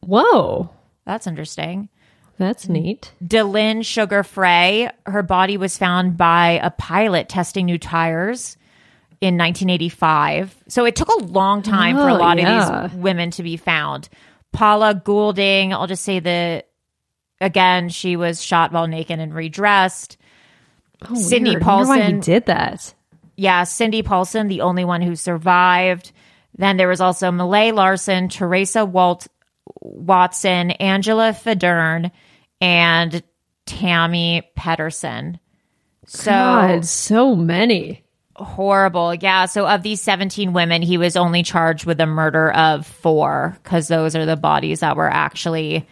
Whoa, 0.00 0.70
That's 1.06 1.26
interesting. 1.26 1.88
that's 2.38 2.68
neat. 2.68 3.12
DeLynn 3.24 3.84
Sugar 3.84 4.22
Frey, 4.22 4.90
her 5.06 5.22
body 5.22 5.56
was 5.56 5.78
found 5.78 6.16
by 6.16 6.60
a 6.62 6.70
pilot 6.70 7.28
testing 7.28 7.66
new 7.66 7.78
tires 7.78 8.56
in 9.24 9.38
1985. 9.38 10.54
So 10.68 10.84
it 10.84 10.94
took 10.96 11.08
a 11.08 11.24
long 11.24 11.62
time 11.62 11.96
for 11.96 12.08
a 12.08 12.14
Oh, 12.14 12.18
lot 12.18 12.38
yeah. 12.38 12.84
of 12.84 12.92
these 12.92 13.00
women 13.00 13.30
to 13.32 13.42
be 13.42 13.56
found. 13.56 14.08
Paula 14.52 14.94
Goulding, 14.94 15.72
I'll 15.72 15.86
just 15.86 16.04
say 16.04 16.20
the 16.20 16.64
again, 17.40 17.88
she 17.88 18.16
was 18.16 18.42
shot 18.42 18.72
while 18.72 18.86
naked 18.86 19.18
and 19.18 19.34
redressed. 19.34 20.16
Oh, 21.08 21.14
Sydney 21.14 21.50
weird. 21.50 21.62
I 21.62 21.66
why 21.66 21.96
he 21.96 22.02
Paulson. 22.02 22.20
did 22.20 22.46
that. 22.46 22.94
Yeah, 23.36 23.64
Cindy 23.64 24.02
Paulson, 24.02 24.46
the 24.48 24.60
only 24.60 24.84
one 24.84 25.02
who 25.02 25.16
survived. 25.16 26.12
Then 26.56 26.76
there 26.76 26.86
was 26.88 27.00
also 27.00 27.30
Malai 27.32 27.74
Larsen, 27.74 28.28
Teresa 28.28 28.84
Walt 28.84 29.26
Watson, 29.80 30.70
Angela 30.72 31.32
Feddern, 31.32 32.12
and 32.60 33.22
Tammy 33.66 34.48
Pedersen. 34.54 35.40
So 36.06 36.30
God, 36.30 36.84
so 36.84 37.34
many. 37.34 38.03
Horrible. 38.36 39.14
Yeah. 39.14 39.46
So 39.46 39.66
of 39.66 39.82
these 39.82 40.00
17 40.00 40.52
women, 40.52 40.82
he 40.82 40.98
was 40.98 41.16
only 41.16 41.42
charged 41.42 41.86
with 41.86 41.98
the 41.98 42.06
murder 42.06 42.50
of 42.52 42.86
four 42.86 43.56
because 43.62 43.88
those 43.88 44.16
are 44.16 44.26
the 44.26 44.36
bodies 44.36 44.80
that 44.80 44.96
were 44.96 45.10
actually 45.10 45.86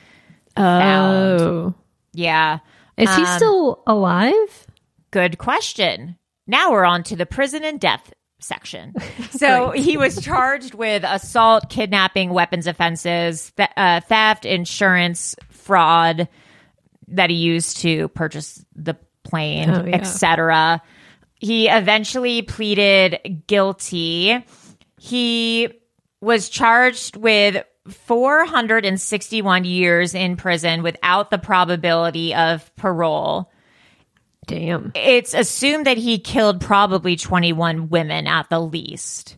found. 0.56 1.40
Oh, 1.40 1.74
Yeah. 2.12 2.58
is 2.96 3.14
he 3.14 3.22
Um, 3.22 3.36
still 3.36 3.82
alive? 3.86 4.66
Good 5.10 5.38
question. 5.38 6.16
Now 6.46 6.72
we're 6.72 6.84
on 6.84 7.02
to 7.04 7.16
the 7.16 7.26
prison 7.26 7.64
and 7.64 7.78
death 7.80 8.12
section. 8.40 8.94
So 9.30 9.70
he 9.70 9.96
was 9.96 10.22
charged 10.22 10.74
with 10.74 11.04
assault, 11.04 11.68
kidnapping, 11.70 12.30
weapons 12.30 12.66
offenses, 12.66 13.50
th- 13.56 13.68
uh, 13.76 14.00
theft, 14.00 14.44
insurance, 14.44 15.34
fraud 15.50 16.28
that 17.08 17.28
he 17.30 17.36
used 17.36 17.78
to 17.78 18.08
purchase 18.08 18.64
the 18.76 18.96
plane, 19.24 19.68
Oh, 19.70 19.84
yeah. 19.84 19.96
etc. 19.96 20.82
He 21.42 21.68
eventually 21.68 22.42
pleaded 22.42 23.42
guilty. 23.48 24.46
He 24.96 25.68
was 26.20 26.48
charged 26.48 27.16
with 27.16 27.64
461 27.88 29.64
years 29.64 30.14
in 30.14 30.36
prison 30.36 30.84
without 30.84 31.32
the 31.32 31.38
probability 31.38 32.32
of 32.32 32.74
parole 32.76 33.50
Damn. 34.46 34.92
it's 34.94 35.34
assumed 35.34 35.86
that 35.86 35.96
he 35.98 36.20
killed 36.20 36.60
probably 36.60 37.16
21 37.16 37.88
women 37.88 38.28
at 38.28 38.48
the 38.48 38.60
least. 38.60 39.36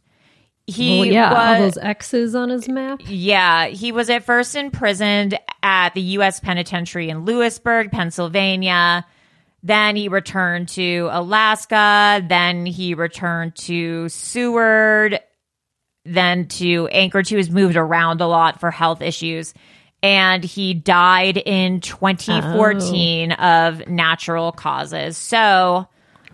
He 0.66 0.98
well, 0.98 1.06
yeah, 1.06 1.54
all 1.54 1.58
those 1.58 1.78
X's 1.78 2.34
on 2.34 2.50
his 2.50 2.68
map. 2.68 3.00
yeah, 3.06 3.68
he 3.68 3.92
was 3.92 4.10
at 4.10 4.24
first 4.24 4.54
imprisoned 4.54 5.38
at 5.62 5.94
the 5.94 6.02
U.S. 6.02 6.38
Penitentiary 6.38 7.08
in 7.08 7.24
Lewisburg, 7.24 7.90
Pennsylvania. 7.90 9.06
Then 9.64 9.96
he 9.96 10.08
returned 10.08 10.68
to 10.70 11.08
Alaska. 11.10 12.22
Then 12.28 12.66
he 12.66 12.92
returned 12.92 13.56
to 13.56 14.10
Seward. 14.10 15.20
Then 16.04 16.48
to 16.48 16.86
Anchorage. 16.88 17.30
He 17.30 17.36
was 17.36 17.50
moved 17.50 17.76
around 17.76 18.20
a 18.20 18.26
lot 18.26 18.60
for 18.60 18.70
health 18.70 19.00
issues. 19.00 19.54
And 20.02 20.44
he 20.44 20.74
died 20.74 21.38
in 21.38 21.80
2014 21.80 23.32
of 23.32 23.88
natural 23.88 24.52
causes. 24.52 25.16
So 25.16 25.88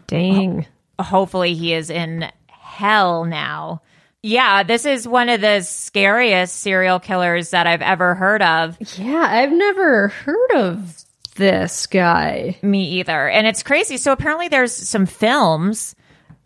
Dang. 0.08 0.66
hopefully 0.98 1.54
he 1.54 1.72
is 1.72 1.88
in 1.88 2.28
hell 2.48 3.24
now. 3.24 3.82
Yeah, 4.24 4.64
this 4.64 4.84
is 4.84 5.06
one 5.06 5.28
of 5.28 5.40
the 5.40 5.60
scariest 5.60 6.56
serial 6.56 6.98
killers 6.98 7.50
that 7.50 7.68
I've 7.68 7.80
ever 7.80 8.16
heard 8.16 8.42
of. 8.42 8.76
Yeah, 8.98 9.24
I've 9.30 9.52
never 9.52 10.08
heard 10.08 10.50
of 10.56 11.04
this 11.40 11.86
guy. 11.86 12.56
Me 12.62 13.00
either. 13.00 13.28
And 13.28 13.46
it's 13.46 13.64
crazy. 13.64 13.96
So 13.96 14.12
apparently 14.12 14.46
there's 14.46 14.72
some 14.72 15.06
films. 15.06 15.96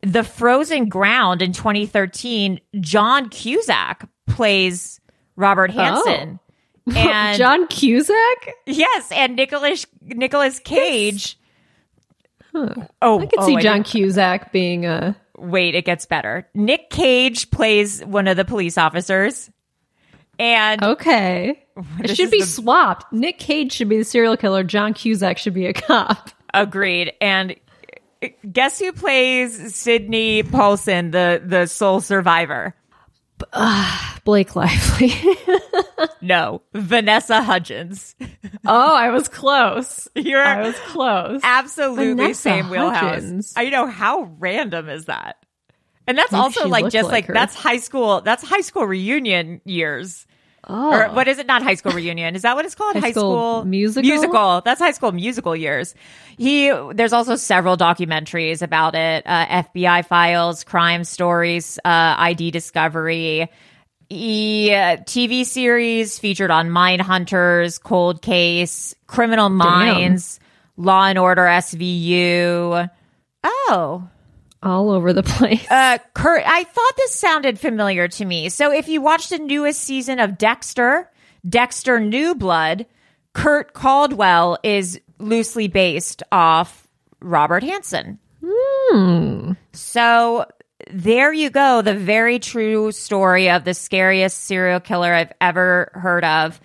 The 0.00 0.22
Frozen 0.22 0.88
Ground 0.88 1.42
in 1.42 1.52
2013, 1.52 2.60
John 2.80 3.28
Cusack 3.28 4.08
plays 4.26 5.00
Robert 5.36 5.70
oh. 5.74 5.74
Hansen. 5.74 6.40
And 6.94 7.38
John 7.38 7.66
Cusack? 7.68 8.50
yes, 8.66 9.10
and 9.10 9.36
Nicolas 9.36 9.86
Nicolas 10.02 10.58
Cage. 10.58 11.38
Oh, 12.52 13.20
I 13.20 13.24
could 13.24 13.38
oh, 13.38 13.46
see 13.46 13.56
I 13.56 13.62
John 13.62 13.76
didn't- 13.78 13.86
Cusack 13.86 14.52
being 14.52 14.84
a. 14.84 15.16
wait, 15.38 15.74
it 15.74 15.86
gets 15.86 16.04
better. 16.04 16.46
Nick 16.52 16.90
Cage 16.90 17.50
plays 17.50 18.04
one 18.04 18.28
of 18.28 18.36
the 18.36 18.44
police 18.44 18.76
officers. 18.76 19.50
And 20.38 20.82
Okay. 20.82 21.63
It 22.00 22.16
should 22.16 22.30
be 22.30 22.40
the- 22.40 22.46
swapped. 22.46 23.12
Nick 23.12 23.38
Cage 23.38 23.72
should 23.72 23.88
be 23.88 23.98
the 23.98 24.04
serial 24.04 24.36
killer. 24.36 24.62
John 24.62 24.94
Cusack 24.94 25.38
should 25.38 25.54
be 25.54 25.66
a 25.66 25.72
cop. 25.72 26.30
agreed. 26.52 27.12
And 27.20 27.56
uh, 28.22 28.28
guess 28.52 28.78
who 28.78 28.92
plays 28.92 29.74
Sydney 29.74 30.42
Paulson, 30.44 31.10
the 31.10 31.42
the 31.44 31.66
sole 31.66 32.00
survivor? 32.00 32.74
Blake 34.24 34.54
Lively. 34.56 35.12
No, 36.20 36.62
Vanessa 36.72 37.42
Hudgens. 37.42 38.14
oh, 38.66 38.94
I 38.94 39.10
was 39.10 39.28
close. 39.28 40.08
You're 40.14 40.42
I 40.42 40.62
was 40.62 40.74
close. 40.86 41.40
absolutely 41.44 42.14
Vanessa 42.14 42.40
same 42.40 42.70
wheelhouse. 42.70 43.52
I 43.56 43.68
know 43.68 43.86
how 43.86 44.30
random 44.38 44.88
is 44.88 45.04
that? 45.04 45.36
And 46.06 46.16
that's 46.16 46.32
Maybe 46.32 46.40
also 46.40 46.68
like 46.68 46.90
just 46.90 47.10
like 47.10 47.28
like 47.28 47.34
that's 47.34 47.54
high 47.54 47.76
school. 47.76 48.22
That's 48.22 48.42
high 48.42 48.62
school 48.62 48.86
reunion 48.86 49.60
years. 49.66 50.26
Oh. 50.68 50.92
Or 50.92 51.08
what 51.08 51.28
is 51.28 51.38
it? 51.38 51.46
Not 51.46 51.62
high 51.62 51.74
school 51.74 51.92
reunion. 51.92 52.34
Is 52.34 52.42
that 52.42 52.56
what 52.56 52.64
it's 52.64 52.74
called? 52.74 52.96
High 52.96 53.12
School 53.12 53.64
Musical? 53.64 54.08
Musical. 54.08 54.62
That's 54.64 54.80
high 54.80 54.92
school 54.92 55.12
musical 55.12 55.54
years. 55.54 55.94
He. 56.36 56.70
There's 56.92 57.12
also 57.12 57.36
several 57.36 57.76
documentaries 57.76 58.62
about 58.62 58.94
it. 58.94 59.24
Uh, 59.26 59.46
FBI 59.46 60.06
files, 60.06 60.64
crime 60.64 61.04
stories, 61.04 61.78
uh, 61.84 62.14
ID 62.18 62.50
discovery. 62.50 63.50
He, 64.08 64.72
uh, 64.72 64.98
TV 64.98 65.44
series 65.44 66.18
featured 66.18 66.50
on 66.50 66.70
Mind 66.70 67.00
Hunters, 67.00 67.78
Cold 67.78 68.22
Case, 68.22 68.94
Criminal 69.06 69.48
Minds, 69.48 70.38
Law 70.76 71.06
and 71.06 71.18
Order 71.18 71.42
SVU. 71.42 72.90
Oh, 73.42 74.08
All 74.64 74.90
over 74.90 75.12
the 75.12 75.22
place. 75.24 75.70
uh, 75.70 75.98
Kurt, 76.14 76.42
I 76.46 76.64
thought 76.64 76.92
this 76.96 77.14
sounded 77.14 77.60
familiar 77.60 78.08
to 78.08 78.24
me. 78.24 78.48
So 78.48 78.72
if 78.72 78.88
you 78.88 79.00
watch 79.02 79.28
the 79.28 79.38
newest 79.38 79.80
season 79.80 80.18
of 80.18 80.38
Dexter, 80.38 81.10
Dexter 81.48 82.00
New 82.00 82.34
Blood, 82.34 82.86
Kurt 83.34 83.74
Caldwell 83.74 84.58
is 84.62 85.00
loosely 85.18 85.68
based 85.68 86.22
off 86.32 86.88
Robert 87.20 87.62
Hansen. 87.62 88.18
So 89.72 90.46
there 90.90 91.32
you 91.32 91.50
go. 91.50 91.82
The 91.82 91.94
very 91.94 92.38
true 92.38 92.92
story 92.92 93.50
of 93.50 93.64
the 93.64 93.74
scariest 93.74 94.38
serial 94.44 94.80
killer 94.80 95.12
I've 95.12 95.32
ever 95.40 95.90
heard 95.94 96.24
of. 96.24 96.60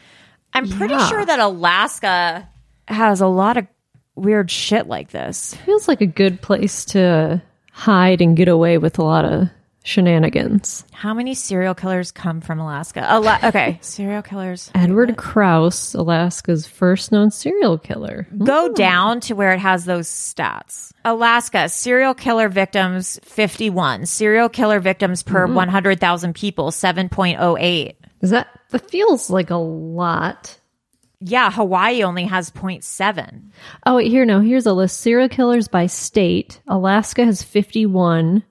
I'm 0.54 0.70
pretty 0.70 0.93
Yeah. 0.95 1.08
sure 1.08 1.26
that 1.26 1.39
Alaska 1.39 2.47
has 2.88 3.22
a 3.22 3.28
lot 3.28 3.58
of 3.58 3.68
weird 4.16 4.50
shit 4.52 4.88
like 4.88 5.10
this. 5.12 5.54
Feels 5.66 5.88
like 5.88 6.02
a 6.02 6.06
good 6.08 6.41
place 6.41 6.86
to 6.86 7.41
hide 7.80 8.21
and 8.21 8.36
get 8.36 8.49
away 8.49 8.77
with 8.77 8.99
a 8.99 9.03
lot 9.03 9.23
of 9.23 9.49
shenanigans. 9.84 10.84
How 10.91 11.13
many 11.13 11.34
serial 11.34 11.73
killers 11.73 12.11
come 12.11 12.41
from 12.41 12.59
Alaska? 12.59 13.07
Ala- 13.09 13.39
okay, 13.45 13.80
serial 13.82 14.21
killers. 14.21 14.69
Edward 14.75 15.15
Krause, 15.15 15.93
Alaska's 15.95 16.67
first 16.67 17.13
known 17.13 17.32
serial 17.32 17.77
killer. 17.77 18.27
Go 18.38 18.67
hmm. 18.67 18.73
down 18.73 19.19
to 19.21 19.34
where 19.34 19.53
it 19.53 19.59
has 19.59 19.86
those 19.86 20.09
stats. 20.09 20.91
Alaska, 21.05 21.69
serial 21.69 22.13
killer 22.13 22.49
victims 22.49 23.17
51. 23.23 24.05
Serial 24.05 24.49
killer 24.49 24.82
victims 24.82 25.23
per 25.23 25.47
hmm. 25.47 25.55
100,000 25.55 26.36
people 26.36 26.71
7.08. 26.71 27.95
Is 28.21 28.32
that 28.32 28.47
that 28.71 28.91
feels 28.91 29.30
like 29.30 29.49
a 29.49 29.55
lot? 29.55 30.59
Yeah, 31.22 31.51
Hawaii 31.51 32.03
only 32.03 32.24
has 32.26 32.49
0.7. 32.51 33.49
Oh, 33.86 33.97
wait, 33.97 34.09
here 34.09 34.24
no, 34.26 34.39
here's 34.39 34.65
a 34.65 34.74
list. 34.74 35.01
Serial 35.01 35.28
killers 35.30 35.67
by 35.67 35.86
state. 35.88 36.61
Alaska 36.67 37.26
has 37.26 37.43
51. 37.43 38.43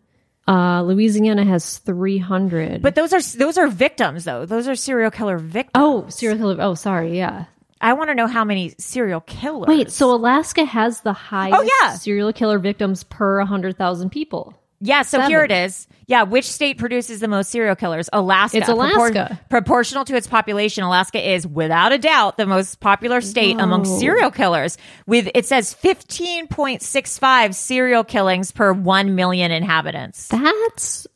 Uh, 0.46 0.82
Louisiana 0.82 1.44
has 1.44 1.78
300. 1.78 2.82
But 2.82 2.94
those 2.94 3.12
are 3.12 3.20
those 3.38 3.58
are 3.58 3.68
victims 3.68 4.24
though. 4.24 4.46
Those 4.46 4.66
are 4.68 4.74
serial 4.76 5.10
killer 5.10 5.38
victims. 5.38 5.72
oh, 5.74 6.06
serial 6.08 6.38
killer. 6.38 6.56
Oh, 6.58 6.74
sorry. 6.74 7.16
Yeah. 7.16 7.44
I 7.80 7.92
want 7.92 8.10
to 8.10 8.14
know 8.14 8.26
how 8.26 8.44
many 8.44 8.74
serial 8.78 9.20
killers. 9.20 9.68
Wait, 9.68 9.90
so 9.90 10.12
Alaska 10.14 10.64
has 10.64 11.02
the 11.02 11.12
highest 11.12 11.58
Oh, 11.60 11.62
yeah. 11.82 11.94
serial 11.94 12.32
killer 12.32 12.58
victims 12.58 13.04
per 13.04 13.38
100,000 13.38 14.10
people. 14.10 14.54
Yeah, 14.80 15.02
so 15.02 15.18
Seven. 15.18 15.30
here 15.30 15.44
it 15.44 15.50
is. 15.50 15.88
Yeah, 16.06 16.22
which 16.22 16.50
state 16.50 16.78
produces 16.78 17.20
the 17.20 17.28
most 17.28 17.50
serial 17.50 17.74
killers? 17.76 18.08
Alaska. 18.12 18.58
It's 18.58 18.68
Alaska. 18.68 19.38
proportional 19.50 20.04
to 20.04 20.16
its 20.16 20.26
population, 20.26 20.84
Alaska 20.84 21.34
is 21.34 21.46
without 21.46 21.92
a 21.92 21.98
doubt 21.98 22.36
the 22.36 22.46
most 22.46 22.80
popular 22.80 23.20
state 23.20 23.58
among 23.60 23.84
serial 23.84 24.30
killers. 24.30 24.78
With 25.06 25.28
it 25.34 25.46
says 25.46 25.74
15.65 25.74 27.54
serial 27.54 28.04
killings 28.04 28.52
per 28.52 28.72
1 28.72 29.14
million 29.14 29.50
inhabitants. 29.50 30.28
That's 30.28 31.06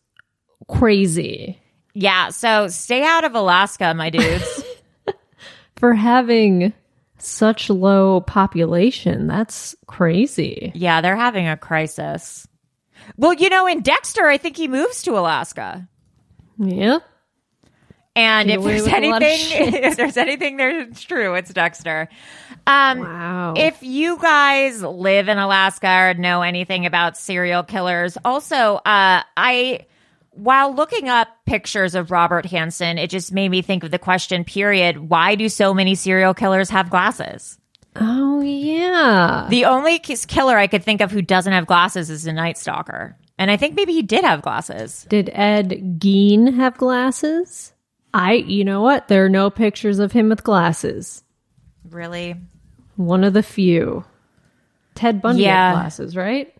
crazy 0.68 1.58
Yeah, 1.94 2.30
so 2.30 2.68
stay 2.68 3.02
out 3.02 3.24
of 3.24 3.34
Alaska, 3.34 3.94
my 3.94 4.10
dudes. 4.10 4.64
for 5.76 5.94
having 5.94 6.72
such 7.18 7.70
low 7.70 8.20
population. 8.20 9.26
That's 9.26 9.74
crazy. 9.86 10.72
yeah, 10.74 11.00
they're 11.00 11.16
having 11.16 11.48
a 11.48 11.56
crisis. 11.56 12.46
Well, 13.16 13.34
you 13.34 13.48
know, 13.48 13.66
in 13.66 13.80
Dexter, 13.82 14.26
I 14.26 14.38
think 14.38 14.56
he 14.56 14.68
moves 14.68 15.02
to 15.02 15.12
Alaska. 15.12 15.88
Yeah. 16.58 16.98
And 18.14 18.48
Get 18.48 18.58
if 18.58 18.64
there's 18.64 18.82
with 18.82 18.92
a 18.92 19.08
lot 19.08 19.22
of 19.22 19.28
anything, 19.28 19.74
if 19.84 19.96
there's 19.96 20.16
anything 20.16 20.56
that's 20.58 21.02
true, 21.02 21.34
it's 21.34 21.52
Dexter. 21.52 22.08
Um, 22.66 23.00
Wow. 23.00 23.54
If 23.56 23.82
you 23.82 24.18
guys 24.18 24.82
live 24.82 25.28
in 25.28 25.38
Alaska 25.38 25.88
or 25.88 26.14
know 26.14 26.42
anything 26.42 26.86
about 26.86 27.16
serial 27.16 27.62
killers, 27.62 28.18
also, 28.24 28.76
uh, 28.76 29.22
I, 29.36 29.86
while 30.30 30.74
looking 30.74 31.08
up 31.08 31.28
pictures 31.46 31.94
of 31.94 32.10
Robert 32.10 32.46
Hansen, 32.46 32.98
it 32.98 33.08
just 33.10 33.32
made 33.32 33.48
me 33.48 33.62
think 33.62 33.82
of 33.82 33.90
the 33.90 33.98
question, 33.98 34.44
period, 34.44 34.98
why 34.98 35.34
do 35.34 35.48
so 35.48 35.72
many 35.72 35.94
serial 35.94 36.34
killers 36.34 36.70
have 36.70 36.90
glasses? 36.90 37.58
Oh 37.96 38.40
yeah. 38.40 39.46
The 39.50 39.66
only 39.66 39.98
killer 39.98 40.56
I 40.56 40.66
could 40.66 40.82
think 40.84 41.00
of 41.00 41.10
who 41.10 41.22
doesn't 41.22 41.52
have 41.52 41.66
glasses 41.66 42.10
is 42.10 42.26
a 42.26 42.32
Night 42.32 42.58
Stalker. 42.58 43.16
And 43.38 43.50
I 43.50 43.56
think 43.56 43.74
maybe 43.74 43.92
he 43.92 44.02
did 44.02 44.24
have 44.24 44.42
glasses. 44.42 45.06
Did 45.08 45.30
Ed 45.32 45.98
Gein 45.98 46.54
have 46.54 46.76
glasses? 46.76 47.72
I 48.14 48.34
you 48.34 48.64
know 48.64 48.82
what? 48.82 49.08
There 49.08 49.24
are 49.24 49.28
no 49.30 49.50
pictures 49.50 49.98
of 49.98 50.12
him 50.12 50.28
with 50.28 50.44
glasses. 50.44 51.22
Really? 51.88 52.36
One 52.96 53.24
of 53.24 53.32
the 53.32 53.42
few. 53.42 54.04
Ted 54.94 55.22
Bundy 55.22 55.42
Yeah. 55.42 55.70
had 55.70 55.74
glasses, 55.80 56.16
right? 56.16 56.54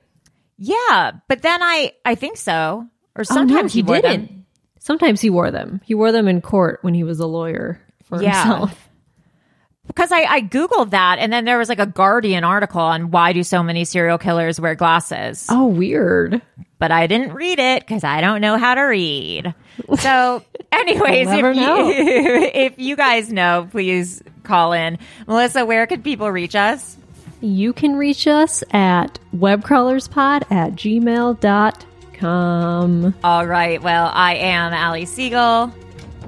Yeah. 0.59 1.13
But 1.29 1.43
then 1.43 1.63
I, 1.63 1.93
I 2.05 2.15
think 2.15 2.37
so. 2.39 2.87
Or 3.15 3.21
Oh, 3.21 3.35
no, 3.35 3.37
sometimes 3.37 3.73
he, 3.75 3.83
wore 3.83 3.97
didn't. 3.97 4.27
them. 4.27 4.47
Sometimes 4.79 5.21
he 5.21 5.29
wore 5.31 5.51
them. 5.51 5.81
He 5.85 5.95
wore 5.95 6.13
them 6.13 6.27
in 6.29 6.41
court 6.41 6.79
when 6.83 6.95
he 6.95 7.05
was 7.05 7.21
a 7.21 7.27
lawyer 7.27 7.81
for 8.05 8.23
Yeah. 8.23 8.43
himself. 8.43 8.89
Because 9.87 10.13
I, 10.13 10.23
I 10.23 10.41
Googled 10.43 10.91
that 10.91 11.19
and 11.19 11.33
then 11.33 11.45
there 11.45 11.59
was 11.59 11.69
like 11.69 11.81
a 11.81 11.87
Guardian 11.87 12.45
article 12.45 12.81
on 12.81 13.11
why 13.11 13.33
do 13.33 13.43
so 13.43 13.63
many 13.63 13.85
serial 13.85 14.19
killers 14.19 14.61
wear 14.61 14.75
glasses. 14.75 15.47
Oh, 15.51 15.67
weird. 15.67 16.41
But 16.79 16.91
I 16.91 17.07
didn't 17.07 17.33
read 17.33 17.59
it 17.59 17.83
because 17.83 18.05
I 18.05 18.21
don't 18.21 18.41
know 18.41 18.57
how 18.57 18.75
to 18.75 18.83
read. 18.83 19.55
So, 19.99 20.45
anyways, 20.73 21.29
if, 21.29 21.37
you, 21.37 21.43
know. 21.55 21.91
if 21.95 22.79
you 22.79 22.97
guys 22.97 23.33
know, 23.33 23.69
please 23.71 24.23
call 24.45 24.73
in. 24.73 24.99
Melissa, 25.27 25.65
where 25.65 25.87
could 25.87 26.05
people 26.05 26.31
reach 26.31 26.55
us? 26.55 26.97
You 27.41 27.73
can 27.73 27.97
reach 27.97 28.29
us 28.29 28.63
at 28.71 29.19
webcrawlerspod 29.35 30.51
at 30.51 30.73
gmail.com. 30.75 31.41
All 33.25 33.47
right. 33.47 33.83
Well, 33.83 34.11
I 34.15 34.37
am 34.37 34.73
Ali 34.73 35.07
Siegel, 35.07 35.73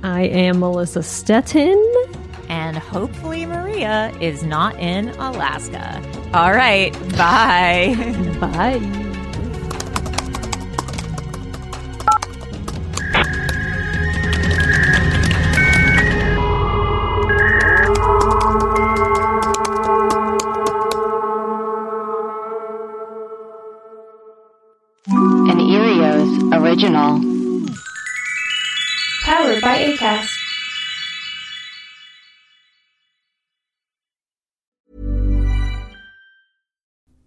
I 0.03 0.23
am 0.23 0.59
Melissa 0.59 0.99
Stetten. 0.99 2.24
And 2.49 2.77
hopefully 2.77 3.47
Maria 3.47 4.15
is 4.21 4.43
not 4.43 4.79
in 4.79 5.09
Alaska. 5.11 6.03
All 6.35 6.53
right. 6.53 6.93
Bye. 7.17 7.95
Bye. 8.41 9.14